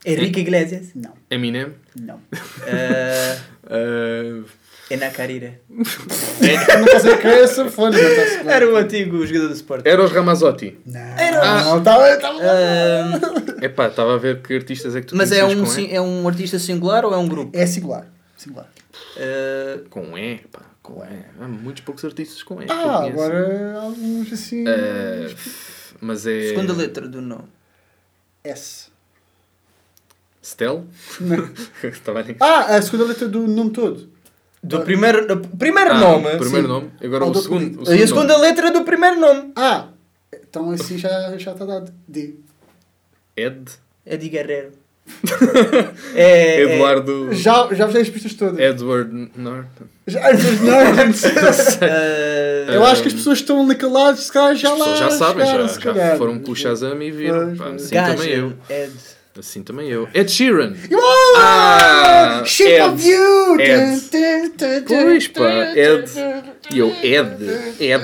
[0.04, 0.88] Henrique Iglesias.
[0.94, 1.72] Não, Eminem?
[1.98, 2.16] não.
[2.16, 4.44] Uh, Uh,
[4.90, 5.60] Ena Carira.
[5.68, 8.50] Não estás a essa fone, não.
[8.50, 9.86] Era o antigo jogador do Sport.
[9.86, 10.78] Eros Ramazotti.
[10.86, 11.00] Não,
[11.42, 11.64] Ah.
[11.64, 12.08] não, estava.
[12.10, 15.86] estava- Uh, Epá, estava a ver que artistas é que tu mas é conheces um,
[15.90, 17.50] é um artista singular ou é um grupo?
[17.54, 18.06] É singular.
[18.38, 18.68] Singular.
[19.16, 21.24] Uh, Com E, pá, com E.
[21.38, 22.66] Há muitos poucos artistas com E.
[22.70, 24.64] Ah, agora alguns assim.
[24.64, 25.36] Uh,
[26.00, 26.48] mas é.
[26.48, 27.48] segunda letra do nome.
[28.42, 28.88] S.
[30.42, 30.86] Stel?
[31.20, 31.50] Não.
[31.84, 32.36] Estava ali.
[32.40, 34.08] Ah, a segunda letra do nome todo.
[34.62, 36.36] Do primeiro, do primeiro Ah, nome.
[36.38, 36.72] primeiro sim.
[36.72, 36.90] nome.
[37.02, 37.80] Agora Ou o do segundo.
[37.80, 39.52] o E segundo a segunda letra do primeiro nome.
[39.54, 39.88] Ah,
[40.32, 41.92] então assim já, já está dado.
[42.08, 42.22] D.
[42.28, 42.38] nome.
[43.36, 43.70] Ed.
[44.06, 44.72] É de Guerreiro.
[46.14, 47.28] é, Eduardo.
[47.32, 48.58] Já, já vos dei as pistas todas.
[48.58, 49.84] Edward Norton.
[50.06, 50.20] Já,
[50.62, 54.84] não, É, Eu acho que as pessoas estão naquele lado, se calhar já As lá.
[54.86, 56.16] pessoas já sabem, já, se já calhar.
[56.18, 57.54] foram com o Shazam e viram.
[57.56, 58.52] Pá, assim Gaja, também eu.
[58.70, 58.92] Ed.
[59.38, 60.08] Assim também eu.
[60.14, 60.72] Ed Sheeran.
[60.92, 62.82] Oh, Ah, Shape Ed.
[62.82, 63.60] of You!
[63.60, 64.84] Ed.
[64.86, 66.10] Pois pá, Ed.
[66.72, 67.44] E eu, Ed.
[67.78, 68.02] Ed.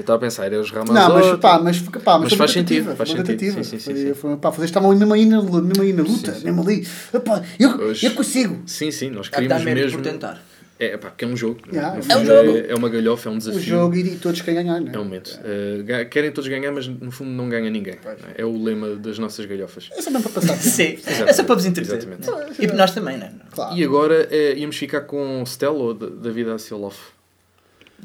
[0.00, 0.94] Eu estava a pensar, era os Ramazotti.
[0.98, 3.62] Não, mas pá, mas, pá, mas, Mas faz sentido, faz sentido, tentativa.
[3.62, 4.14] sim, sim, sim, Foi- sim.
[4.14, 6.44] foi- Pá, vocês estavam mesmo aí na, mesmo aí na luta, Sim, sim.
[6.46, 6.86] mesmo ali.
[7.12, 8.62] Epá, eu, Hoje- eu consigo.
[8.66, 9.98] Sim, sim, nós queríamos mesmo.
[9.98, 10.42] por tentar.
[10.78, 11.60] É, pá, porque é um jogo.
[11.70, 12.56] Yeah, No é um jogo.
[12.58, 13.60] É, é uma galhofa, é um O desafio.
[13.60, 15.38] jogo e todos querem ganhar, não É um momento.
[15.44, 17.96] Uh, querem todos ganhar, mas no fundo não ganha ninguém.
[18.02, 18.16] não é?
[18.38, 19.90] É o lema das nossas galhofas.
[19.94, 20.56] É só mesmo para passar.
[20.62, 20.96] Sim,
[21.26, 21.98] é só para vos entreter.
[21.98, 22.30] Exatamente.
[22.58, 23.32] E para nós também, não é?
[23.50, 23.76] Claro.
[23.76, 26.98] E agora eh, íamos ficar com Stella ou Da- David Hasselhoff?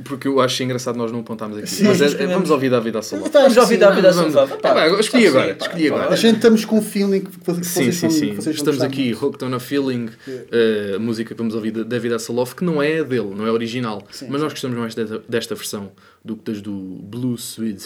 [0.04, 1.68] Porque eu acho engraçado nós não apontarmos aqui.
[1.70, 2.94] Sim, Mas é- é- vamos ouvir David.
[2.94, 3.00] Tá,
[3.42, 4.08] Vamos ouvir sim, David.
[4.08, 6.14] Ah, pá, escolhi Sim, agora, escolhi pá, agora.
[6.14, 7.32] A gente estamos com um feeling que,
[7.64, 8.34] Sim, vocês sim, sim.
[8.34, 9.14] vão Estamos aqui.
[9.14, 12.82] Hooked on a Feeling, eh, a música que vamos ouvir de David Hasselhoff, que não
[12.84, 14.06] é dele, não é original.
[14.30, 15.92] mas nós gostamos mais desta, desta versão
[16.24, 16.72] do que das do
[17.02, 17.86] Blue Swede,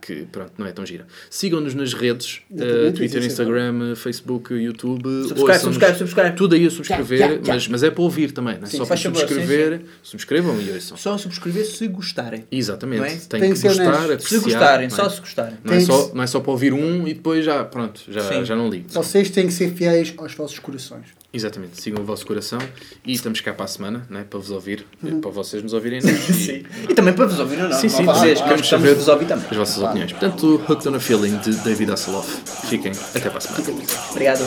[0.00, 1.06] que pronto, não é tão gira.
[1.28, 5.02] Sigam-nos nas redes, eh, Exatamente, Twitter, é Instagram, Facebook, YouTube.
[5.04, 5.62] Subscribe, ouçam-nos.
[5.62, 6.36] subscribe, subscribe.
[6.36, 7.54] Tudo aí a subscrever, já, já.
[7.54, 9.82] Mas, mas é para ouvir também, não é Sim, só para faz favor, subscrever.
[10.02, 10.96] Subscrevam e ouçam.
[10.96, 12.44] Só subscrever se gostarem.
[12.50, 13.08] Exatamente, é?
[13.08, 14.12] tem, Tem que que gostar, honesto.
[14.12, 14.28] apreciar.
[14.28, 15.10] Se gostarem, não só é?
[15.10, 15.58] se gostarem.
[15.64, 18.44] Não é, só, não é só para ouvir um e depois já, pronto, já, Sim.
[18.44, 18.88] já não ligo.
[18.90, 21.06] Vocês têm que ser fiéis aos vossos corações.
[21.32, 22.58] Exatamente, sigam o vosso coração
[23.06, 25.20] e estamos cá para a semana, né, para vos ouvir, Uhum.
[25.20, 26.00] para vocês nos ouvirem.
[26.04, 26.64] E- Sim.
[26.88, 27.78] E também para vos ouvir ou não.
[27.78, 29.46] Sim, sim, vocês queremos saber vos ouvir também.
[29.48, 30.10] as vossas opiniões.
[30.12, 32.28] Portanto, Hooked on a Feeling de David Hasselhoff.
[32.68, 33.64] Fiquem até para a semana.
[34.10, 34.40] Obrigado.